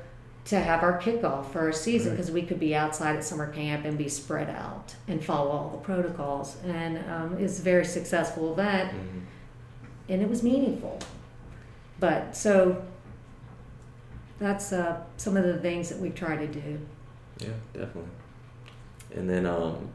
to 0.47 0.59
have 0.59 0.83
our 0.83 0.99
kickoff 1.01 1.51
for 1.53 1.61
our 1.61 1.73
season 1.73 2.11
Right. 2.13 2.17
because 2.17 2.33
we 2.33 2.43
could 2.43 2.59
be 2.59 2.75
outside 2.75 3.15
at 3.17 3.23
summer 3.23 3.47
camp 3.53 3.85
and 3.85 3.97
be 3.97 4.09
spread 4.09 4.51
out 4.51 4.95
and 5.07 5.23
follow 5.23 5.51
all 5.51 5.69
the 5.71 5.79
protocols. 5.79 6.57
And 6.67 6.99
um, 7.11 7.37
it's 7.39 7.59
a 7.61 7.63
very 7.63 7.85
successful 7.85 8.53
event 8.53 8.91
Mhm. 8.93 9.21
and 10.09 10.23
it 10.23 10.29
was 10.29 10.43
meaningful. 10.43 10.99
but 12.01 12.35
so 12.37 12.83
that's 14.41 14.73
uh, 14.73 15.01
some 15.19 15.37
of 15.37 15.45
the 15.45 15.59
things 15.59 15.89
that 15.91 15.99
we 16.01 16.11
try 16.11 16.35
to 16.37 16.47
do. 16.49 16.81
Yeah, 17.39 17.51
definitely. 17.73 18.11
And 19.15 19.31
then 19.31 19.47
um, 19.47 19.89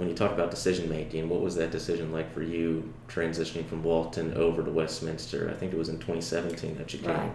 when 0.00 0.08
you 0.08 0.14
talk 0.14 0.32
about 0.32 0.50
decision 0.50 0.88
making, 0.88 1.28
what 1.28 1.42
was 1.42 1.54
that 1.56 1.70
decision 1.70 2.10
like 2.10 2.32
for 2.32 2.42
you 2.42 2.92
transitioning 3.06 3.68
from 3.68 3.82
Walton 3.82 4.32
over 4.34 4.64
to 4.64 4.70
Westminster? 4.70 5.50
I 5.50 5.54
think 5.54 5.74
it 5.74 5.76
was 5.76 5.90
in 5.90 5.96
2017 5.96 6.78
that 6.78 6.92
you 6.94 7.00
came. 7.00 7.10
Right. 7.10 7.32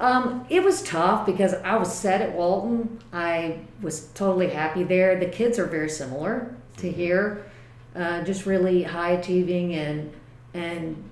Um, 0.00 0.44
it 0.50 0.62
was 0.62 0.82
tough 0.82 1.24
because 1.24 1.54
I 1.54 1.76
was 1.76 1.96
set 1.96 2.20
at 2.20 2.34
Walton. 2.34 3.00
I 3.12 3.60
was 3.80 4.08
totally 4.08 4.48
happy 4.48 4.82
there. 4.82 5.18
The 5.18 5.26
kids 5.26 5.60
are 5.60 5.66
very 5.66 5.88
similar 5.88 6.56
to 6.78 6.90
here, 6.90 7.46
uh, 7.94 8.24
just 8.24 8.46
really 8.46 8.82
high 8.82 9.12
achieving 9.12 9.74
and 9.74 10.12
and 10.54 11.04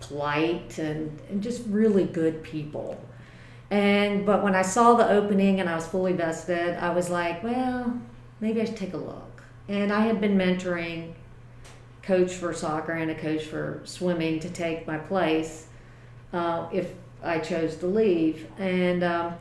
polite 0.00 0.78
and, 0.78 1.18
and 1.28 1.42
just 1.42 1.64
really 1.66 2.04
good 2.04 2.44
people. 2.44 3.00
And 3.70 4.24
but 4.24 4.44
when 4.44 4.54
I 4.54 4.62
saw 4.62 4.94
the 4.94 5.10
opening 5.10 5.58
and 5.58 5.68
I 5.68 5.74
was 5.74 5.88
fully 5.88 6.12
vested, 6.12 6.76
I 6.76 6.90
was 6.90 7.10
like, 7.10 7.42
well, 7.42 8.00
maybe 8.40 8.62
I 8.62 8.64
should 8.64 8.76
take 8.76 8.94
a 8.94 8.98
look. 8.98 9.27
And 9.68 9.92
I 9.92 10.00
had 10.00 10.20
been 10.20 10.36
mentoring 10.36 11.12
coach 12.02 12.32
for 12.32 12.54
soccer 12.54 12.92
and 12.92 13.10
a 13.10 13.14
coach 13.14 13.44
for 13.44 13.82
swimming 13.84 14.40
to 14.40 14.48
take 14.48 14.86
my 14.86 14.96
place 14.96 15.66
uh, 16.32 16.66
if 16.72 16.92
I 17.22 17.38
chose 17.38 17.76
to 17.76 17.86
leave. 17.86 18.46
And 18.58 19.04
um, 19.04 19.34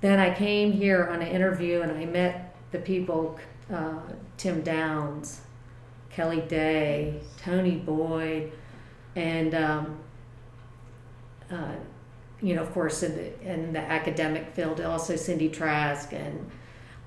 then 0.00 0.20
I 0.20 0.32
came 0.32 0.72
here 0.72 1.06
on 1.06 1.20
an 1.20 1.28
interview 1.28 1.80
and 1.80 1.90
I 1.92 2.04
met 2.04 2.54
the 2.70 2.78
people 2.78 3.38
uh, 3.72 4.00
Tim 4.36 4.62
Downs, 4.62 5.40
Kelly 6.10 6.42
Day, 6.42 7.20
Tony 7.38 7.76
Boyd, 7.76 8.52
and 9.16 9.54
um, 9.54 9.98
uh, 11.50 11.74
you 12.40 12.54
know, 12.54 12.62
of 12.62 12.72
course, 12.72 13.02
in 13.02 13.14
the, 13.14 13.52
in 13.52 13.72
the 13.72 13.78
academic 13.78 14.52
field, 14.54 14.80
also 14.80 15.16
Cindy 15.16 15.48
Trask 15.48 16.12
and 16.12 16.50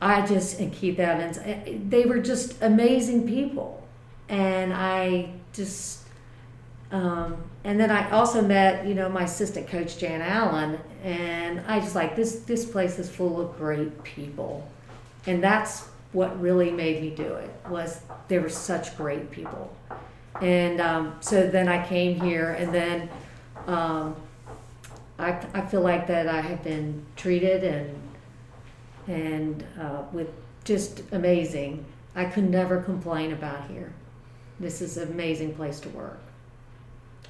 I 0.06 0.24
just 0.24 0.60
and 0.60 0.72
Keith 0.72 1.00
Evans. 1.00 1.39
They 1.89 2.06
were 2.06 2.20
just 2.20 2.62
amazing 2.62 3.28
people, 3.28 3.84
and 4.30 4.72
I 4.72 5.32
just. 5.52 6.04
Um, 6.91 7.38
and 7.63 7.80
then 7.80 7.89
I 7.89 8.12
also 8.12 8.44
met, 8.44 8.86
you 8.86 8.94
know, 8.94 9.10
my 9.10 9.24
assistant 9.24 9.68
coach 9.68 9.98
Jan 9.98 10.22
Allen, 10.22 10.80
and 11.04 11.60
I 11.62 11.80
just 11.80 11.96
like 11.96 12.15
this. 12.15 12.36
This 12.41 12.65
place 12.65 13.00
is 13.00 13.10
full 13.10 13.41
of 13.41 13.58
great 13.58 14.04
people, 14.04 14.70
and 15.26 15.44
that's 15.44 15.88
what 16.12 16.39
really 16.39 16.70
made 16.70 17.02
me 17.02 17.10
do 17.10 17.34
it. 17.34 17.50
Was 17.68 18.02
they 18.28 18.38
were 18.38 18.48
such 18.48 18.96
great 18.96 19.32
people, 19.32 19.76
and 20.39 20.80
um, 20.82 21.15
so 21.20 21.48
then 21.50 21.68
I 21.68 21.84
came 21.84 22.22
here, 22.22 22.52
and 22.52 22.72
then 22.72 23.10
um, 23.65 24.15
I, 25.18 25.32
I 25.56 25.62
feel 25.62 25.82
like 25.82 26.06
that 26.06 26.28
I 26.28 26.41
have 26.41 26.63
been 26.63 27.04
treated 27.15 27.63
and 27.63 28.05
and 29.08 29.63
uh, 29.80 30.04
with 30.12 30.30
just 30.63 31.04
amazing. 31.12 31.86
I 32.15 32.26
could 32.26 32.50
never 32.50 32.82
complain 32.82 33.34
about 33.34 33.70
here. 33.70 33.94
This 34.60 34.82
is 34.82 34.98
an 34.98 35.12
amazing 35.12 35.54
place 35.54 35.80
to 35.82 35.89
work. 35.89 36.20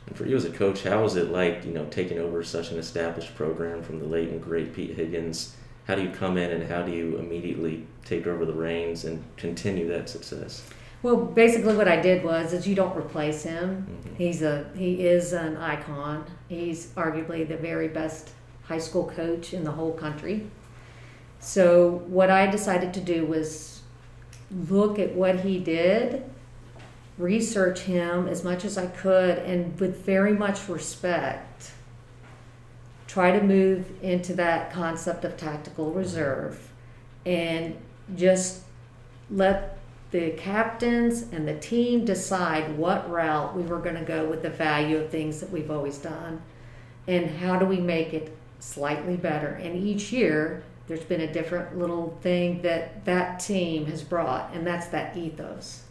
And 0.08 0.16
for 0.16 0.26
you 0.26 0.36
as 0.36 0.46
a 0.46 0.52
coach, 0.52 0.84
how 0.84 1.02
was 1.02 1.16
it 1.16 1.32
like, 1.32 1.66
you 1.66 1.72
know, 1.72 1.86
taking 1.86 2.20
over 2.20 2.44
such 2.44 2.72
an 2.72 2.78
established 2.78 3.36
program 3.36 3.82
from 3.82 4.00
the 4.00 4.06
late 4.06 4.30
and 4.30 4.42
great 4.42 4.74
Pete 4.76 4.96
Higgins? 4.96 5.56
How 5.88 5.96
do 5.96 6.04
you 6.04 6.10
come 6.12 6.38
in 6.38 6.52
and 6.52 6.70
how 6.70 6.84
do 6.84 6.92
you 6.92 7.18
immediately 7.18 7.86
take 8.06 8.28
over 8.28 8.46
the 8.46 8.54
reins 8.54 9.06
and 9.06 9.24
continue 9.38 9.88
that 9.90 10.10
success? 10.10 10.64
Well, 11.04 11.18
basically, 11.18 11.76
what 11.76 11.88
I 11.88 12.00
did 12.00 12.24
was 12.24 12.54
is 12.54 12.68
you 12.68 12.74
don't 12.76 12.98
replace 12.98 13.44
him. 13.44 13.86
Mhm. 13.88 14.18
He's 14.18 14.42
a 14.42 14.66
he 14.76 15.06
is 15.06 15.34
an 15.34 15.58
icon. 15.58 16.26
He's 16.48 16.88
arguably 16.94 17.48
the 17.48 17.58
very 17.58 17.88
best 17.88 18.32
high 18.64 18.80
school 18.80 19.12
coach 19.16 19.54
in 19.54 19.64
the 19.64 19.72
whole 19.72 19.94
country. 19.94 20.48
So 21.46 22.02
what 22.08 22.32
I 22.32 22.48
decided 22.48 22.92
to 22.96 23.02
do 23.02 23.24
was 23.24 23.84
look 24.68 24.98
at 24.98 25.14
what 25.14 25.42
he 25.42 25.60
did, 25.60 26.28
research 27.20 27.82
him 27.82 28.28
as 28.28 28.44
much 28.44 28.66
as 28.66 28.80
I 28.80 28.88
could, 28.88 29.38
and 29.38 29.80
with 29.80 30.04
very 30.04 30.34
much 30.34 30.68
respect, 30.68 31.72
try 33.06 33.30
to 33.38 33.46
move 33.46 33.86
into 34.02 34.34
that 34.34 34.74
concept 34.74 35.24
of 35.24 35.38
tactical 35.38 35.92
reserve, 35.92 36.72
and 37.28 37.78
just 38.16 38.64
let 39.30 39.78
the 40.10 40.32
captains 40.32 41.28
and 41.32 41.48
the 41.48 41.60
team 41.60 42.06
decide 42.06 42.76
what 42.76 43.08
route 43.08 43.56
we 43.56 43.62
were 43.62 43.80
going 43.80 43.96
to 43.96 44.04
go 44.04 44.26
with 44.26 44.42
the 44.42 44.50
value 44.50 44.98
of 44.98 45.12
things 45.12 45.42
that 45.42 45.52
we've 45.52 45.70
always 45.70 46.00
done 46.00 46.42
and 47.08 47.30
how 47.38 47.60
do 47.60 47.68
we 47.68 47.80
make 47.80 48.16
it 48.16 48.36
slightly 48.60 49.16
better. 49.16 49.50
And 49.50 49.76
each 49.76 50.12
year 50.12 50.64
there's 50.88 51.04
been 51.04 51.22
a 51.22 51.32
different 51.32 51.78
little 51.78 52.18
thing 52.22 52.62
that 52.62 53.04
that 53.06 53.40
team 53.40 53.86
has 53.88 54.04
brought 54.04 54.52
and 54.54 54.66
that's 54.66 54.88
that 54.88 55.16
ethos 55.18 55.84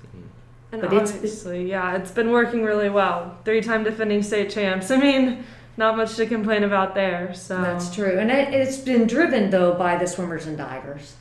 And 0.72 0.82
But 0.82 0.92
it's- 0.92 1.12
obviously, 1.14 1.70
yeah, 1.70 1.96
it's 1.96 2.10
been 2.10 2.30
working 2.32 2.64
really 2.64 2.90
well. 2.90 3.36
Three-time 3.44 3.84
defending 3.84 4.22
state 4.24 4.50
champs. 4.50 4.90
I 4.90 4.96
mean, 4.96 5.44
not 5.76 5.96
much 5.96 6.16
to 6.16 6.26
complain 6.26 6.64
about 6.64 6.94
there. 6.96 7.32
So 7.34 7.60
that's 7.60 7.94
true 7.94 8.18
and 8.18 8.30
it, 8.30 8.52
it's 8.54 8.78
been 8.78 9.06
driven 9.06 9.50
though 9.50 9.74
by 9.74 9.96
the 9.96 10.06
swimmers 10.06 10.46
and 10.46 10.56
divers 10.56 11.14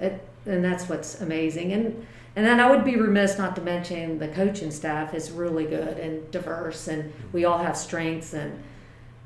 it, 0.00 0.20
and 0.46 0.64
that's 0.64 0.88
what's 0.88 1.20
amazing 1.20 1.72
and 1.72 2.06
and 2.36 2.46
then 2.46 2.60
I 2.60 2.70
would 2.70 2.84
be 2.84 2.94
remiss 2.94 3.36
not 3.36 3.56
to 3.56 3.62
mention 3.62 4.20
the 4.20 4.28
coaching 4.28 4.70
staff 4.70 5.12
is 5.12 5.32
really 5.32 5.64
good 5.64 5.98
and 5.98 6.30
diverse, 6.30 6.86
and 6.86 7.12
we 7.32 7.44
all 7.44 7.58
have 7.58 7.76
strengths 7.76 8.32
and 8.32 8.62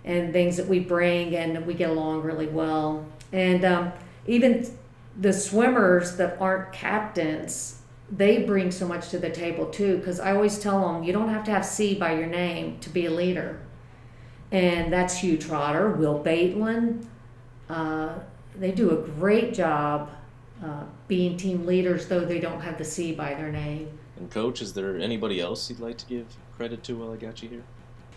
and 0.04 0.32
things 0.32 0.56
that 0.56 0.66
we 0.66 0.78
bring, 0.80 1.36
and 1.36 1.66
we 1.66 1.74
get 1.74 1.90
along 1.90 2.22
really 2.22 2.46
well. 2.46 3.04
And 3.32 3.64
um, 3.64 3.92
even 4.26 4.66
the 5.18 5.32
swimmers 5.32 6.16
that 6.16 6.40
aren't 6.40 6.72
captains, 6.72 7.80
they 8.10 8.42
bring 8.42 8.70
so 8.70 8.86
much 8.86 9.08
to 9.10 9.18
the 9.18 9.30
table 9.30 9.66
too. 9.66 9.98
Because 9.98 10.20
I 10.20 10.32
always 10.34 10.58
tell 10.58 10.92
them, 10.92 11.02
you 11.02 11.12
don't 11.12 11.28
have 11.28 11.44
to 11.44 11.50
have 11.50 11.64
C 11.64 11.94
by 11.94 12.14
your 12.14 12.26
name 12.26 12.78
to 12.80 12.90
be 12.90 13.06
a 13.06 13.10
leader. 13.10 13.60
And 14.50 14.92
that's 14.92 15.18
Hugh 15.18 15.38
Trotter, 15.38 15.92
Will 15.92 16.22
Baitland. 16.22 17.06
Uh, 17.68 18.18
they 18.58 18.70
do 18.70 18.90
a 18.90 18.96
great 18.96 19.54
job 19.54 20.10
uh, 20.62 20.84
being 21.08 21.36
team 21.36 21.66
leaders, 21.66 22.06
though 22.06 22.24
they 22.24 22.38
don't 22.38 22.60
have 22.60 22.76
the 22.76 22.84
C 22.84 23.12
by 23.12 23.34
their 23.34 23.50
name. 23.50 23.98
And 24.18 24.30
coach, 24.30 24.60
is 24.60 24.74
there 24.74 24.98
anybody 24.98 25.40
else 25.40 25.70
you'd 25.70 25.80
like 25.80 25.96
to 25.98 26.06
give 26.06 26.26
credit 26.56 26.84
to 26.84 26.96
while 26.96 27.12
I 27.12 27.16
got 27.16 27.42
you 27.42 27.48
here? 27.48 27.62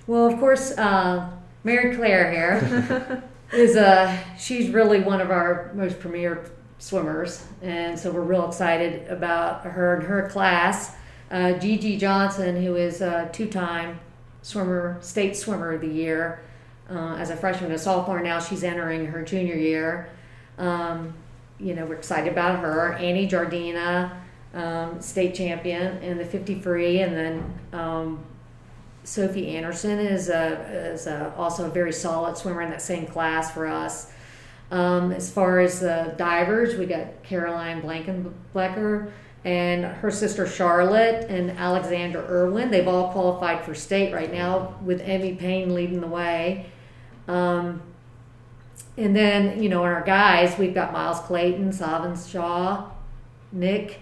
Well, 0.07 0.27
of 0.27 0.37
course, 0.39 0.77
uh, 0.77 1.31
Mary 1.63 1.95
Claire 1.95 2.31
here 2.31 3.23
is 3.53 3.75
uh, 3.75 4.17
she's 4.37 4.69
really 4.69 5.01
one 5.01 5.21
of 5.21 5.31
our 5.31 5.71
most 5.73 5.99
premier 5.99 6.49
swimmers, 6.79 7.45
and 7.61 7.97
so 7.97 8.11
we're 8.11 8.21
real 8.21 8.47
excited 8.47 9.07
about 9.07 9.63
her 9.65 9.95
and 9.95 10.03
her 10.03 10.29
class. 10.29 10.95
Uh, 11.31 11.53
Gigi 11.53 11.97
Johnson, 11.97 12.61
who 12.61 12.75
is 12.75 13.01
a 13.01 13.29
two-time 13.33 13.99
swimmer, 14.41 14.97
state 15.01 15.35
swimmer 15.35 15.73
of 15.73 15.81
the 15.81 15.87
year, 15.87 16.43
uh, 16.89 17.15
as 17.15 17.29
a 17.29 17.35
freshman 17.35 17.71
and 17.71 17.79
sophomore. 17.79 18.21
Now 18.21 18.39
she's 18.39 18.63
entering 18.63 19.07
her 19.07 19.23
junior 19.23 19.55
year. 19.55 20.09
Um, 20.57 21.13
you 21.59 21.73
know, 21.73 21.85
we're 21.85 21.95
excited 21.95 22.31
about 22.31 22.59
her. 22.59 22.93
Annie 22.93 23.27
Jardina, 23.27 24.11
um, 24.53 25.01
state 25.01 25.35
champion 25.35 26.01
in 26.03 26.17
the 26.17 26.25
50 26.25 26.59
free, 26.59 27.01
and 27.01 27.15
then 27.15 27.59
um, 27.73 28.23
Sophie 29.05 29.55
Anderson 29.55 29.99
is 29.99 30.29
a, 30.29 30.91
is 30.93 31.07
a, 31.07 31.33
also 31.37 31.67
a 31.67 31.69
very 31.69 31.93
solid 31.93 32.35
swimmer 32.35 32.61
in 32.61 32.69
that 32.71 32.81
same 32.81 33.05
class 33.05 33.51
for 33.51 33.67
us. 33.67 34.11
Um, 34.71 35.11
as 35.11 35.31
far 35.31 35.59
as 35.59 35.79
the 35.79 36.15
divers, 36.17 36.75
we 36.75 36.87
got 36.87 37.23
Caroline 37.23 37.81
Blankenblecker 37.81 39.11
and 39.45 39.85
her 39.85 40.09
sister 40.09 40.47
Charlotte 40.47 41.29
and 41.29 41.51
Alexander 41.51 42.25
Irwin. 42.27 42.71
They've 42.71 42.87
all 42.87 43.11
qualified 43.11 43.63
for 43.63 43.75
state 43.75 44.11
right 44.11 44.33
now 44.33 44.75
with 44.83 45.01
Emmy 45.01 45.35
Payne 45.35 45.75
leading 45.75 46.01
the 46.01 46.07
way. 46.07 46.65
Um, 47.27 47.83
and 48.97 49.15
then, 49.15 49.61
you 49.61 49.69
know, 49.69 49.85
in 49.85 49.91
our 49.91 50.03
guys, 50.03 50.57
we've 50.57 50.73
got 50.73 50.91
Miles 50.91 51.19
Clayton, 51.21 51.71
Savin 51.73 52.17
Shaw, 52.17 52.89
Nick, 53.51 53.99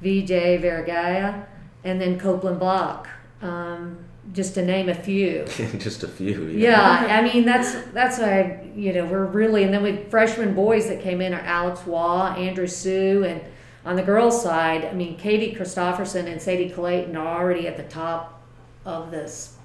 VJ 0.00 0.60
Vergaya, 0.62 1.46
and 1.82 2.00
then 2.00 2.18
Copeland 2.18 2.60
Block, 2.60 3.08
um, 3.42 3.98
just 4.32 4.54
to 4.54 4.64
name 4.64 4.88
a 4.88 4.94
few. 4.94 5.44
Just 5.78 6.02
a 6.02 6.08
few. 6.08 6.46
Yeah, 6.48 6.80
I 7.08 7.22
mean 7.22 7.44
that's 7.44 7.74
that's 7.92 8.18
a 8.18 8.60
you 8.74 8.92
know 8.92 9.06
we're 9.06 9.24
really 9.26 9.62
and 9.62 9.72
then 9.72 9.82
with 9.82 10.10
freshman 10.10 10.54
boys 10.54 10.88
that 10.88 11.00
came 11.00 11.20
in 11.20 11.32
are 11.32 11.40
Alex 11.40 11.86
Waugh, 11.86 12.34
Andrew 12.34 12.66
Sue, 12.66 13.24
and 13.24 13.40
on 13.84 13.94
the 13.96 14.02
girls' 14.02 14.42
side, 14.42 14.84
I 14.84 14.92
mean 14.92 15.16
Katie 15.16 15.52
Christopherson 15.54 16.26
and 16.26 16.40
Sadie 16.42 16.70
Clayton 16.70 17.16
are 17.16 17.40
already 17.40 17.68
at 17.68 17.76
the 17.76 17.84
top 17.84 18.42
of 18.84 19.10
this, 19.10 19.56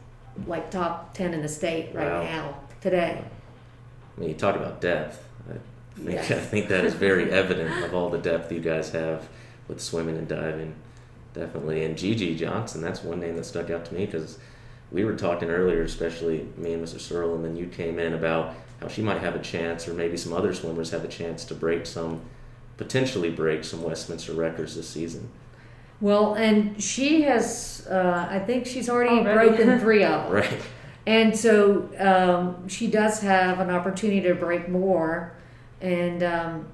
like 0.47 0.69
top 0.71 1.13
ten 1.13 1.34
in 1.34 1.41
the 1.41 1.50
state 1.50 1.89
right 1.93 2.08
Wow. 2.12 2.24
now 2.24 2.60
today. 2.82 3.24
I 4.15 4.19
mean, 4.19 4.30
you 4.30 4.36
talk 4.36 4.56
about 4.56 4.80
depth. 4.82 5.28
I 5.50 5.54
think, 6.00 6.12
Yeah. 6.13 6.19
I 6.38 6.39
think 6.39 6.67
that 6.69 6.86
is 6.86 6.93
very 6.93 7.32
evident 7.32 7.84
of 7.84 7.93
all 7.95 8.10
the 8.10 8.17
depth 8.19 8.52
you 8.52 8.60
guys 8.60 8.91
have 8.91 9.28
with 9.67 9.82
swimming 9.82 10.17
and 10.17 10.28
diving. 10.28 10.76
Definitely. 11.34 11.84
And 11.86 11.97
Gigi 11.97 12.36
Johnson, 12.36 12.82
that's 12.82 13.04
one 13.04 13.19
name 13.21 13.38
that 13.38 13.45
stuck 13.45 13.69
out 13.69 13.86
to 13.86 13.93
me 13.93 14.06
because 14.06 14.38
we 14.91 15.06
were 15.06 15.15
talking 15.15 15.49
earlier, 15.49 15.84
especially 15.84 16.47
me 16.58 16.73
and 16.73 16.84
Mr. 16.86 16.99
Searle, 16.99 17.36
and 17.36 17.45
then 17.45 17.56
you 17.56 17.67
came 17.67 17.97
in 17.99 18.13
about 18.13 18.56
how 18.82 18.88
she 18.88 19.01
might 19.01 19.21
have 19.21 19.36
a 19.36 19.39
chance, 19.39 19.88
or 19.88 19.93
maybe 19.93 20.17
some 20.17 20.34
other 20.34 20.54
swimmers 20.54 20.89
have 20.91 21.04
a 21.06 21.08
chance 21.08 21.45
to 21.45 21.56
break 21.56 21.86
some, 21.86 22.21
potentially 22.77 23.30
break 23.30 23.63
some 23.63 23.84
Westminster 23.84 24.34
records 24.34 24.75
this 24.75 24.89
season. 24.89 25.30
Well, 26.01 26.34
and 26.34 26.82
she 26.82 27.21
has, 27.21 27.88
uh, 27.89 28.27
I 28.30 28.39
think 28.39 28.65
she's 28.65 28.89
already, 28.89 29.19
Already. 29.19 29.49
broken 29.49 29.80
three 29.82 30.04
of 30.04 30.23
them. 30.23 30.32
Right. 30.32 30.62
And 31.06 31.38
so 31.38 31.89
um, 31.99 32.67
she 32.67 32.88
does 32.88 33.21
have 33.21 33.60
an 33.60 33.69
opportunity 33.69 34.21
to 34.21 34.36
break 34.36 34.67
more. 34.67 35.34
And, 35.80 36.23
um, 36.23 36.67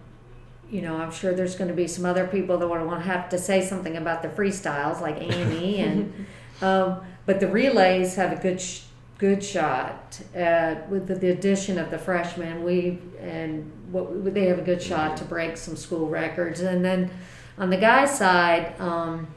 you 0.69 0.81
know, 0.81 0.97
I'm 0.97 1.11
sure 1.11 1.33
there's 1.33 1.55
going 1.55 1.69
to 1.69 1.73
be 1.73 1.87
some 1.87 2.05
other 2.05 2.25
people 2.27 2.57
that 2.57 2.67
want 2.67 2.89
to 2.91 2.99
have 2.99 3.29
to 3.29 3.37
say 3.37 3.61
something 3.65 3.95
about 3.97 4.21
the 4.21 4.27
freestyles, 4.29 5.01
like 5.01 5.17
Amy. 5.21 5.79
and 5.79 6.25
um, 6.61 7.01
But 7.27 7.41
the 7.41 7.47
relays 7.47 8.15
have 8.15 8.31
a 8.31 8.41
good 8.41 8.59
sh- 8.59 8.83
good 9.17 9.43
shot 9.43 10.21
at, 10.33 10.89
with 10.89 11.07
the, 11.07 11.15
the 11.15 11.29
addition 11.29 11.77
of 11.77 11.91
the 11.91 11.99
freshmen. 11.99 12.63
We 12.63 12.99
and 13.19 13.69
what 13.91 14.33
they 14.33 14.45
have 14.45 14.59
a 14.59 14.63
good 14.63 14.81
shot 14.81 15.17
to 15.17 15.25
break 15.25 15.57
some 15.57 15.75
school 15.75 16.07
records. 16.07 16.61
And 16.61 16.83
then 16.83 17.11
on 17.57 17.69
the 17.69 17.77
guy 17.77 18.05
side, 18.05 18.79
um, 18.79 19.27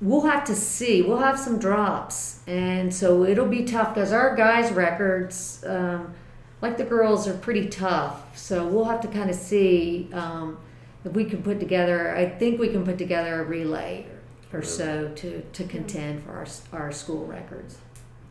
we'll 0.00 0.26
have 0.26 0.44
to 0.44 0.54
see. 0.54 1.02
We'll 1.02 1.18
have 1.18 1.38
some 1.38 1.58
drops, 1.58 2.40
and 2.46 2.94
so 2.94 3.24
it'll 3.24 3.48
be 3.48 3.64
tough 3.64 3.94
because 3.94 4.12
our 4.12 4.36
guys' 4.36 4.70
records, 4.70 5.64
um, 5.66 6.14
like 6.62 6.76
the 6.76 6.84
girls, 6.84 7.26
are 7.26 7.34
pretty 7.34 7.68
tough. 7.68 8.38
So 8.38 8.68
we'll 8.68 8.84
have 8.84 9.00
to 9.00 9.08
kind 9.08 9.30
of 9.30 9.36
see 9.36 10.10
um, 10.12 10.58
if 11.04 11.12
we 11.12 11.24
can 11.24 11.42
put 11.42 11.58
together. 11.58 12.14
I 12.14 12.28
think 12.28 12.60
we 12.60 12.68
can 12.68 12.84
put 12.84 12.98
together 12.98 13.42
a 13.42 13.44
relay 13.44 14.06
or 14.54 14.62
so 14.62 15.10
to 15.16 15.40
to 15.52 15.64
contend 15.64 16.22
for 16.24 16.32
our 16.32 16.46
our 16.72 16.92
school 16.92 17.26
records. 17.26 17.78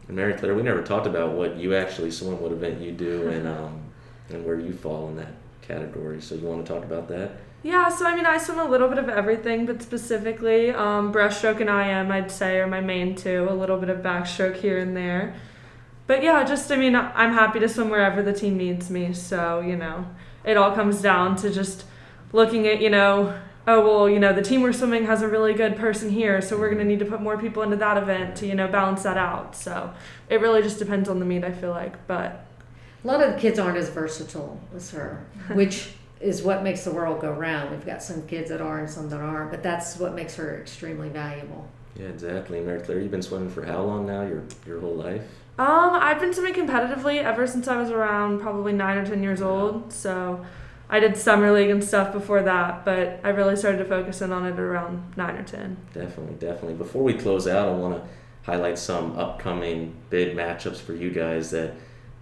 And 0.07 0.17
Mary 0.17 0.33
Claire, 0.33 0.55
we 0.55 0.63
never 0.63 0.81
talked 0.81 1.07
about 1.07 1.33
what 1.33 1.55
you 1.57 1.75
actually 1.75 2.11
swim, 2.11 2.41
what 2.41 2.51
event 2.51 2.81
you 2.81 2.91
do, 2.91 3.27
and 3.33 3.47
um, 3.47 3.81
and 4.29 4.45
where 4.45 4.59
you 4.59 4.73
fall 4.73 5.09
in 5.09 5.15
that 5.17 5.33
category. 5.61 6.21
So 6.21 6.35
you 6.35 6.47
want 6.47 6.65
to 6.65 6.73
talk 6.73 6.83
about 6.83 7.07
that? 7.09 7.31
Yeah, 7.63 7.87
so 7.87 8.05
I 8.05 8.13
mean, 8.13 8.25
I 8.25 8.37
swim 8.37 8.59
a 8.59 8.65
little 8.65 8.89
bit 8.89 8.97
of 8.97 9.07
everything, 9.07 9.65
but 9.65 9.81
specifically, 9.81 10.71
um, 10.71 11.13
breaststroke 11.13 11.61
and 11.61 11.69
IM, 11.69 12.11
I'd 12.11 12.29
say, 12.29 12.59
are 12.59 12.67
my 12.67 12.81
main 12.81 13.15
two. 13.15 13.47
A 13.49 13.53
little 13.53 13.77
bit 13.77 13.89
of 13.89 13.99
backstroke 13.99 14.57
here 14.57 14.79
and 14.79 14.95
there. 14.97 15.35
But 16.05 16.21
yeah, 16.21 16.43
just, 16.43 16.69
I 16.69 16.75
mean, 16.75 16.95
I'm 16.95 17.31
happy 17.31 17.61
to 17.61 17.69
swim 17.69 17.89
wherever 17.89 18.21
the 18.21 18.33
team 18.33 18.57
needs 18.57 18.89
me. 18.89 19.13
So, 19.13 19.61
you 19.61 19.77
know, 19.77 20.05
it 20.43 20.57
all 20.57 20.75
comes 20.75 21.01
down 21.01 21.37
to 21.37 21.49
just 21.49 21.85
looking 22.33 22.67
at, 22.67 22.81
you 22.81 22.89
know, 22.89 23.33
oh, 23.67 23.81
well, 23.81 24.09
you 24.09 24.19
know, 24.19 24.33
the 24.33 24.41
team 24.41 24.61
we're 24.61 24.73
swimming 24.73 25.05
has 25.05 25.21
a 25.21 25.27
really 25.27 25.53
good 25.53 25.75
person 25.75 26.09
here, 26.09 26.41
so 26.41 26.57
we're 26.57 26.69
going 26.69 26.79
to 26.79 26.85
need 26.85 26.99
to 26.99 27.05
put 27.05 27.21
more 27.21 27.37
people 27.37 27.63
into 27.63 27.77
that 27.77 27.97
event 27.97 28.35
to, 28.37 28.47
you 28.47 28.55
know, 28.55 28.67
balance 28.67 29.03
that 29.03 29.17
out. 29.17 29.55
So 29.55 29.93
it 30.29 30.41
really 30.41 30.61
just 30.61 30.79
depends 30.79 31.07
on 31.09 31.19
the 31.19 31.25
meet, 31.25 31.43
I 31.43 31.51
feel 31.51 31.71
like. 31.71 32.05
But 32.07 32.45
A 33.03 33.07
lot 33.07 33.21
of 33.21 33.33
the 33.33 33.39
kids 33.39 33.59
aren't 33.59 33.77
as 33.77 33.89
versatile 33.89 34.59
as 34.75 34.91
her, 34.91 35.25
which 35.53 35.93
is 36.19 36.41
what 36.41 36.63
makes 36.63 36.83
the 36.83 36.91
world 36.91 37.21
go 37.21 37.31
round. 37.31 37.71
We've 37.71 37.85
got 37.85 38.01
some 38.01 38.25
kids 38.27 38.49
that 38.49 38.61
are 38.61 38.79
and 38.79 38.89
some 38.89 39.09
that 39.09 39.19
aren't, 39.19 39.51
but 39.51 39.61
that's 39.63 39.97
what 39.97 40.13
makes 40.13 40.35
her 40.35 40.59
extremely 40.59 41.09
valuable. 41.09 41.67
Yeah, 41.97 42.07
exactly. 42.07 42.59
Mary 42.61 42.79
Claire, 42.79 43.01
you've 43.01 43.11
been 43.11 43.21
swimming 43.21 43.49
for 43.49 43.63
how 43.65 43.83
long 43.83 44.05
now? 44.07 44.23
Your 44.23 44.43
your 44.65 44.79
whole 44.79 44.95
life? 44.95 45.21
Um, 45.59 45.91
I've 45.93 46.19
been 46.19 46.33
swimming 46.33 46.55
competitively 46.55 47.21
ever 47.23 47.45
since 47.45 47.67
I 47.67 47.77
was 47.77 47.91
around 47.91 48.39
probably 48.39 48.73
nine 48.73 48.97
or 48.97 49.05
ten 49.05 49.21
years 49.21 49.41
old. 49.41 49.93
So 49.93 50.43
I 50.93 50.99
did 50.99 51.17
summer 51.17 51.51
league 51.51 51.71
and 51.71 51.83
stuff 51.83 52.13
before 52.13 52.43
that, 52.43 52.85
but 52.85 53.19
I 53.23 53.29
really 53.29 53.55
started 53.55 53.79
to 53.79 53.85
focus 53.85 54.21
in 54.21 54.31
on 54.31 54.45
it 54.45 54.59
around 54.59 55.13
nine 55.17 55.35
or 55.35 55.43
ten. 55.43 55.75
Definitely, 55.91 56.35
definitely. 56.35 56.75
Before 56.75 57.01
we 57.01 57.15
close 57.15 57.47
out, 57.47 57.67
I 57.67 57.71
want 57.71 57.95
to 57.95 58.07
highlight 58.43 58.77
some 58.77 59.17
upcoming 59.17 59.95
big 60.11 60.37
matchups 60.37 60.77
for 60.77 60.93
you 60.93 61.09
guys 61.09 61.49
that 61.49 61.73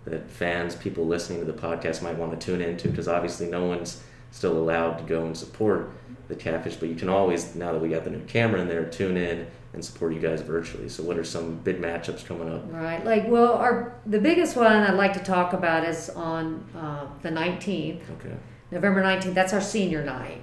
that 0.05 0.31
fans, 0.31 0.75
people 0.75 1.05
listening 1.05 1.45
to 1.45 1.51
the 1.51 1.51
podcast 1.51 2.01
might 2.01 2.15
want 2.17 2.31
to 2.31 2.45
tune 2.45 2.61
into 2.61 2.87
because 2.87 3.09
obviously 3.09 3.47
no 3.47 3.65
one's 3.65 4.01
still 4.31 4.57
allowed 4.57 4.99
to 4.99 5.03
go 5.03 5.25
and 5.25 5.37
support 5.37 5.91
the 6.29 6.35
catfish, 6.35 6.75
but 6.77 6.87
you 6.87 6.95
can 6.95 7.09
always 7.09 7.53
now 7.55 7.73
that 7.73 7.81
we 7.81 7.89
got 7.89 8.05
the 8.05 8.09
new 8.09 8.23
camera 8.23 8.61
in 8.61 8.69
there, 8.69 8.85
tune 8.85 9.17
in 9.17 9.47
and 9.73 9.83
support 9.83 10.13
you 10.13 10.19
guys 10.21 10.41
virtually. 10.41 10.87
So, 10.87 11.03
what 11.03 11.17
are 11.17 11.25
some 11.25 11.57
big 11.57 11.81
matchups 11.81 12.25
coming 12.25 12.49
up? 12.49 12.63
Right. 12.71 13.03
Like, 13.03 13.27
well, 13.27 13.53
our 13.53 13.95
the 14.05 14.19
biggest 14.19 14.55
one 14.55 14.71
I'd 14.71 14.93
like 14.93 15.11
to 15.13 15.19
talk 15.19 15.51
about 15.51 15.85
is 15.85 16.09
on 16.09 16.65
uh, 16.73 17.07
the 17.21 17.29
19th, 17.29 18.01
Okay. 18.17 18.35
November 18.71 19.03
19th. 19.03 19.33
That's 19.33 19.53
our 19.53 19.61
senior 19.61 20.03
night. 20.03 20.41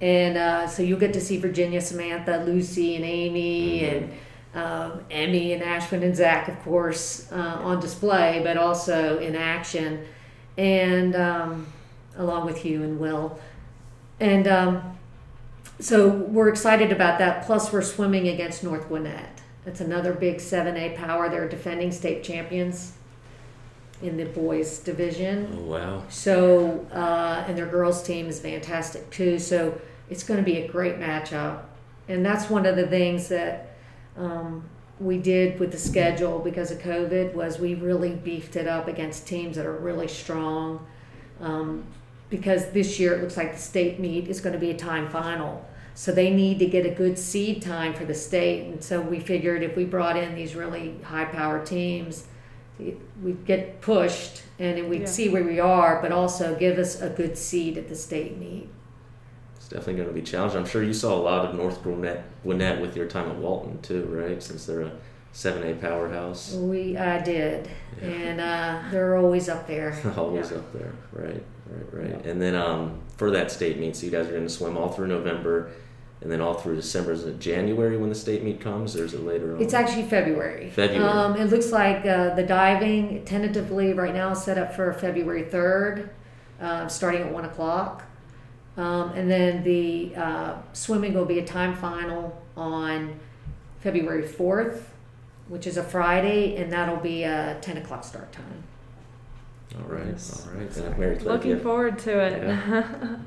And 0.00 0.36
uh, 0.36 0.66
so 0.66 0.82
you'll 0.82 0.98
get 0.98 1.12
to 1.14 1.20
see 1.20 1.38
Virginia, 1.38 1.80
Samantha, 1.80 2.42
Lucy, 2.46 2.96
and 2.96 3.04
Amy, 3.04 3.80
Mhm. 3.80 3.92
and 3.92 4.12
um, 4.54 5.00
Emmy, 5.10 5.52
and 5.52 5.62
Ashwin, 5.62 6.02
and 6.02 6.14
Zach, 6.14 6.48
of 6.48 6.58
course, 6.62 7.30
uh, 7.32 7.36
on 7.62 7.80
display, 7.80 8.40
but 8.44 8.56
also 8.56 9.18
in 9.18 9.34
action, 9.34 10.04
and 10.56 11.16
um, 11.16 11.66
along 12.16 12.46
with 12.46 12.64
you 12.64 12.82
and 12.82 13.00
Will. 13.00 13.38
And 14.20 14.46
um, 14.46 14.96
so 15.80 16.08
we're 16.08 16.48
excited 16.48 16.92
about 16.92 17.18
that. 17.18 17.44
Plus, 17.46 17.72
we're 17.72 17.82
swimming 17.82 18.28
against 18.28 18.62
North 18.62 18.86
Gwinnett. 18.88 19.40
That's 19.64 19.80
another 19.80 20.12
big 20.12 20.36
7A 20.36 20.94
power. 20.94 21.28
They're 21.28 21.48
defending 21.48 21.90
state 21.90 22.22
champions 22.22 22.92
in 24.02 24.16
the 24.16 24.24
boys 24.24 24.78
division. 24.78 25.48
Oh 25.52 25.62
wow. 25.62 26.02
So, 26.08 26.86
uh, 26.92 27.44
and 27.46 27.56
their 27.56 27.66
girls 27.66 28.02
team 28.02 28.26
is 28.26 28.40
fantastic 28.40 29.10
too. 29.10 29.38
So 29.38 29.80
it's 30.10 30.22
going 30.22 30.38
to 30.38 30.44
be 30.44 30.58
a 30.58 30.68
great 30.68 30.98
matchup. 30.98 31.62
And 32.08 32.24
that's 32.24 32.50
one 32.50 32.66
of 32.66 32.76
the 32.76 32.86
things 32.86 33.28
that 33.28 33.76
um, 34.16 34.68
we 35.00 35.18
did 35.18 35.58
with 35.58 35.72
the 35.72 35.78
schedule 35.78 36.38
because 36.38 36.70
of 36.70 36.78
COVID 36.78 37.34
was 37.34 37.58
we 37.58 37.74
really 37.74 38.10
beefed 38.10 38.56
it 38.56 38.66
up 38.66 38.88
against 38.88 39.26
teams 39.26 39.56
that 39.56 39.66
are 39.66 39.76
really 39.76 40.08
strong. 40.08 40.86
Um, 41.40 41.84
because 42.30 42.70
this 42.70 42.98
year 42.98 43.14
it 43.14 43.22
looks 43.22 43.36
like 43.36 43.52
the 43.52 43.58
state 43.58 44.00
meet 44.00 44.28
is 44.28 44.40
going 44.40 44.52
to 44.52 44.58
be 44.58 44.70
a 44.70 44.76
time 44.76 45.08
final. 45.08 45.64
So 45.94 46.10
they 46.10 46.30
need 46.30 46.58
to 46.58 46.66
get 46.66 46.84
a 46.84 46.90
good 46.90 47.18
seed 47.18 47.62
time 47.62 47.94
for 47.94 48.04
the 48.04 48.14
state. 48.14 48.66
And 48.66 48.82
so 48.82 49.00
we 49.00 49.20
figured 49.20 49.62
if 49.62 49.76
we 49.76 49.84
brought 49.84 50.16
in 50.16 50.34
these 50.34 50.54
really 50.54 50.96
high 51.04 51.26
power 51.26 51.64
teams, 51.64 52.26
it- 52.80 52.98
we'd 53.22 53.44
get 53.44 53.80
pushed 53.80 54.42
and 54.58 54.76
then 54.78 54.88
we'd 54.88 55.02
Yeah. 55.02 55.06
see 55.06 55.28
where 55.28 55.44
we 55.44 55.60
are, 55.60 56.00
but 56.02 56.12
also 56.12 56.54
give 56.54 56.78
us 56.78 57.00
a 57.00 57.08
good 57.10 57.36
seed 57.38 57.76
at 57.78 57.88
the 57.88 57.94
state 57.96 58.38
meet. 58.38 58.68
It's 59.56 59.68
definitely 59.68 59.94
going 59.94 60.08
to 60.08 60.14
be 60.14 60.22
challenging. 60.22 60.58
I'm 60.60 60.66
sure 60.66 60.82
you 60.82 60.92
saw 60.92 61.14
a 61.14 61.22
lot 61.22 61.44
of 61.48 61.54
North 61.54 61.82
Gwinnett, 61.82 62.22
Gwinnett 62.42 62.80
with 62.80 62.96
your 62.96 63.06
time 63.06 63.30
at 63.30 63.36
Walton 63.36 63.80
too, 63.82 64.04
right? 64.10 64.42
Since 64.42 64.66
they're 64.66 64.82
a 64.82 64.92
7A 65.32 65.74
powerhouse. 65.80 66.54
We 66.54 66.96
I 66.96 67.20
did, 67.20 67.68
Yeah. 68.00 68.08
and 68.08 68.40
uh, 68.40 68.78
they're 68.90 69.16
always 69.16 69.48
up 69.48 69.66
there. 69.66 69.96
Always 70.16 70.50
Yeah. 70.50 70.58
up 70.58 70.72
there, 70.72 70.92
right, 71.12 71.42
right, 71.68 71.92
right. 72.12 72.26
And 72.26 72.40
then 72.40 72.54
um, 72.54 73.00
for 73.16 73.30
that 73.32 73.50
state 73.50 73.78
meet, 73.80 73.96
so 73.96 74.06
you 74.06 74.12
guys 74.12 74.28
are 74.28 74.32
going 74.32 74.44
to 74.46 74.48
swim 74.52 74.76
all 74.76 74.88
through 74.90 75.08
November, 75.08 75.70
and 76.24 76.32
then 76.32 76.40
all 76.40 76.54
through 76.54 76.74
December. 76.76 77.12
Is 77.12 77.24
it 77.26 77.38
January 77.38 77.96
when 77.96 78.08
the 78.08 78.14
state 78.14 78.42
meet 78.42 78.60
comes, 78.60 78.96
or 78.96 79.04
is 79.04 79.14
it 79.14 79.22
later 79.24 79.54
on? 79.54 79.62
It's 79.62 79.74
actually 79.74 80.04
February. 80.04 80.70
February. 80.70 81.04
Um, 81.06 81.36
it 81.36 81.44
looks 81.50 81.70
like 81.70 82.04
uh, 82.06 82.34
the 82.34 82.42
diving 82.42 83.24
tentatively 83.26 83.92
right 83.92 84.14
now 84.14 84.30
is 84.32 84.42
set 84.42 84.58
up 84.58 84.74
for 84.74 84.92
February 84.94 85.44
third, 85.44 86.10
uh, 86.60 86.88
starting 86.88 87.20
at 87.22 87.30
one 87.32 87.44
o'clock, 87.44 88.04
um, 88.78 89.10
and 89.10 89.30
then 89.30 89.62
the 89.62 90.16
uh, 90.16 90.56
swimming 90.72 91.12
will 91.14 91.26
be 91.26 91.38
a 91.38 91.44
time 91.46 91.76
final 91.76 92.42
on 92.56 93.20
February 93.80 94.26
fourth, 94.26 94.94
which 95.48 95.66
is 95.66 95.76
a 95.76 95.82
Friday, 95.82 96.56
and 96.56 96.72
that'll 96.72 96.96
be 96.96 97.22
a 97.24 97.58
ten 97.60 97.76
o'clock 97.76 98.02
start 98.02 98.32
time. 98.32 98.64
all 99.76 99.94
right, 99.94 100.06
Nice. 100.06 100.46
all 100.46 100.54
right. 100.54 100.70
Then 100.70 100.98
Mary 100.98 101.16
Claire, 101.16 101.34
Looking 101.34 101.60
forward 101.60 101.98
to 101.98 102.18
it. 102.18 102.42
Yeah. 102.42 103.16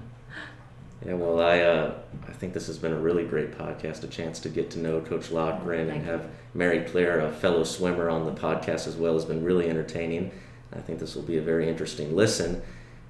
Yeah, 1.08 1.14
well, 1.14 1.40
I 1.40 1.62
uh, 1.62 1.94
I 2.28 2.34
think 2.34 2.54
this 2.54 2.68
has 2.68 2.78
been 2.78 2.92
a 2.92 3.00
really 3.00 3.24
great 3.24 3.58
podcast, 3.58 4.04
a 4.04 4.08
chance 4.08 4.40
to 4.42 4.50
get 4.50 4.70
to 4.72 4.80
know 4.80 5.00
Coach 5.00 5.32
Loughran 5.32 5.90
and 5.90 6.04
have 6.04 6.28
Mary 6.54 6.82
Claire, 6.82 7.22
a 7.22 7.32
fellow 7.32 7.64
swimmer, 7.64 8.10
on 8.10 8.26
the 8.26 8.34
podcast 8.34 8.88
as 8.88 8.98
well, 8.98 9.14
has 9.14 9.24
been 9.24 9.44
really 9.44 9.70
entertaining. 9.70 10.32
I 10.76 10.80
think 10.80 11.00
this 11.00 11.16
will 11.16 11.24
be 11.24 11.38
a 11.38 11.42
very 11.42 11.70
interesting 11.70 12.14
listen. 12.14 12.62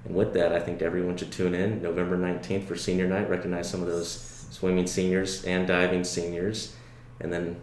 And 0.04 0.14
with 0.14 0.32
that, 0.34 0.52
I 0.52 0.60
think 0.60 0.80
everyone 0.80 1.16
should 1.16 1.32
tune 1.32 1.56
in 1.56 1.82
November 1.82 2.16
19th 2.16 2.66
for 2.68 2.76
senior 2.76 3.08
night, 3.08 3.28
recognize 3.28 3.68
some 3.68 3.82
of 3.82 3.88
those 3.88 4.46
swimming 4.50 4.86
seniors 4.86 5.44
and 5.44 5.66
diving 5.66 6.04
seniors, 6.04 6.76
and 7.20 7.32
then 7.32 7.60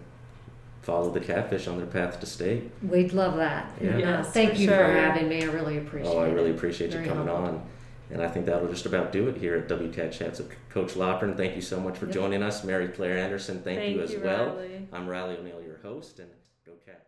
follow 0.82 1.10
the 1.12 1.21
catfish 1.21 1.65
on 1.67 1.78
their 1.78 1.88
path 1.88 2.19
to 2.19 2.26
state. 2.26 2.69
We'd 2.84 3.13
love 3.13 3.38
that. 3.38 3.71
Yeah. 3.82 3.91
Uh, 3.91 3.98
Yes, 4.00 4.32
thank 4.32 4.56
for 4.56 4.58
you 4.58 4.67
for 4.67 4.84
having 4.84 5.30
me. 5.30 5.43
I 5.43 5.45
really 5.45 5.78
appreciate 5.78 6.12
it. 6.12 6.15
Oh, 6.15 6.19
I 6.19 6.30
really 6.30 6.52
appreciate 6.52 6.91
you 6.91 6.98
Very 6.98 7.08
coming 7.08 7.28
humbled. 7.28 7.56
on. 7.56 7.69
And 8.12 8.22
I 8.22 8.28
think 8.28 8.46
that'll 8.46 8.70
just 8.70 8.86
about 8.86 9.12
do 9.12 9.28
it 9.28 9.38
here 9.38 9.56
at 9.56 9.68
WCAT 9.68 10.12
Chats. 10.12 10.38
So 10.38 10.46
Coach 10.70 10.96
Loughran, 10.96 11.36
thank 11.36 11.56
you 11.56 11.62
so 11.62 11.80
much 11.80 11.98
for 11.98 12.06
joining 12.06 12.44
us. 12.44 12.63
Mary 12.63 12.88
Claire 12.88 13.18
Anderson, 13.18 13.62
thank, 13.62 13.96
you 13.96 14.02
as 14.02 14.15
well. 14.15 14.56
Riley. 14.56 14.88
I'm 14.94 15.08
Riley 15.08 15.38
O'Neill, 15.38 15.62
your 15.62 15.78
host, 15.78 16.20
and 16.20 16.30
go 16.65 16.74
Cats. 16.86 17.05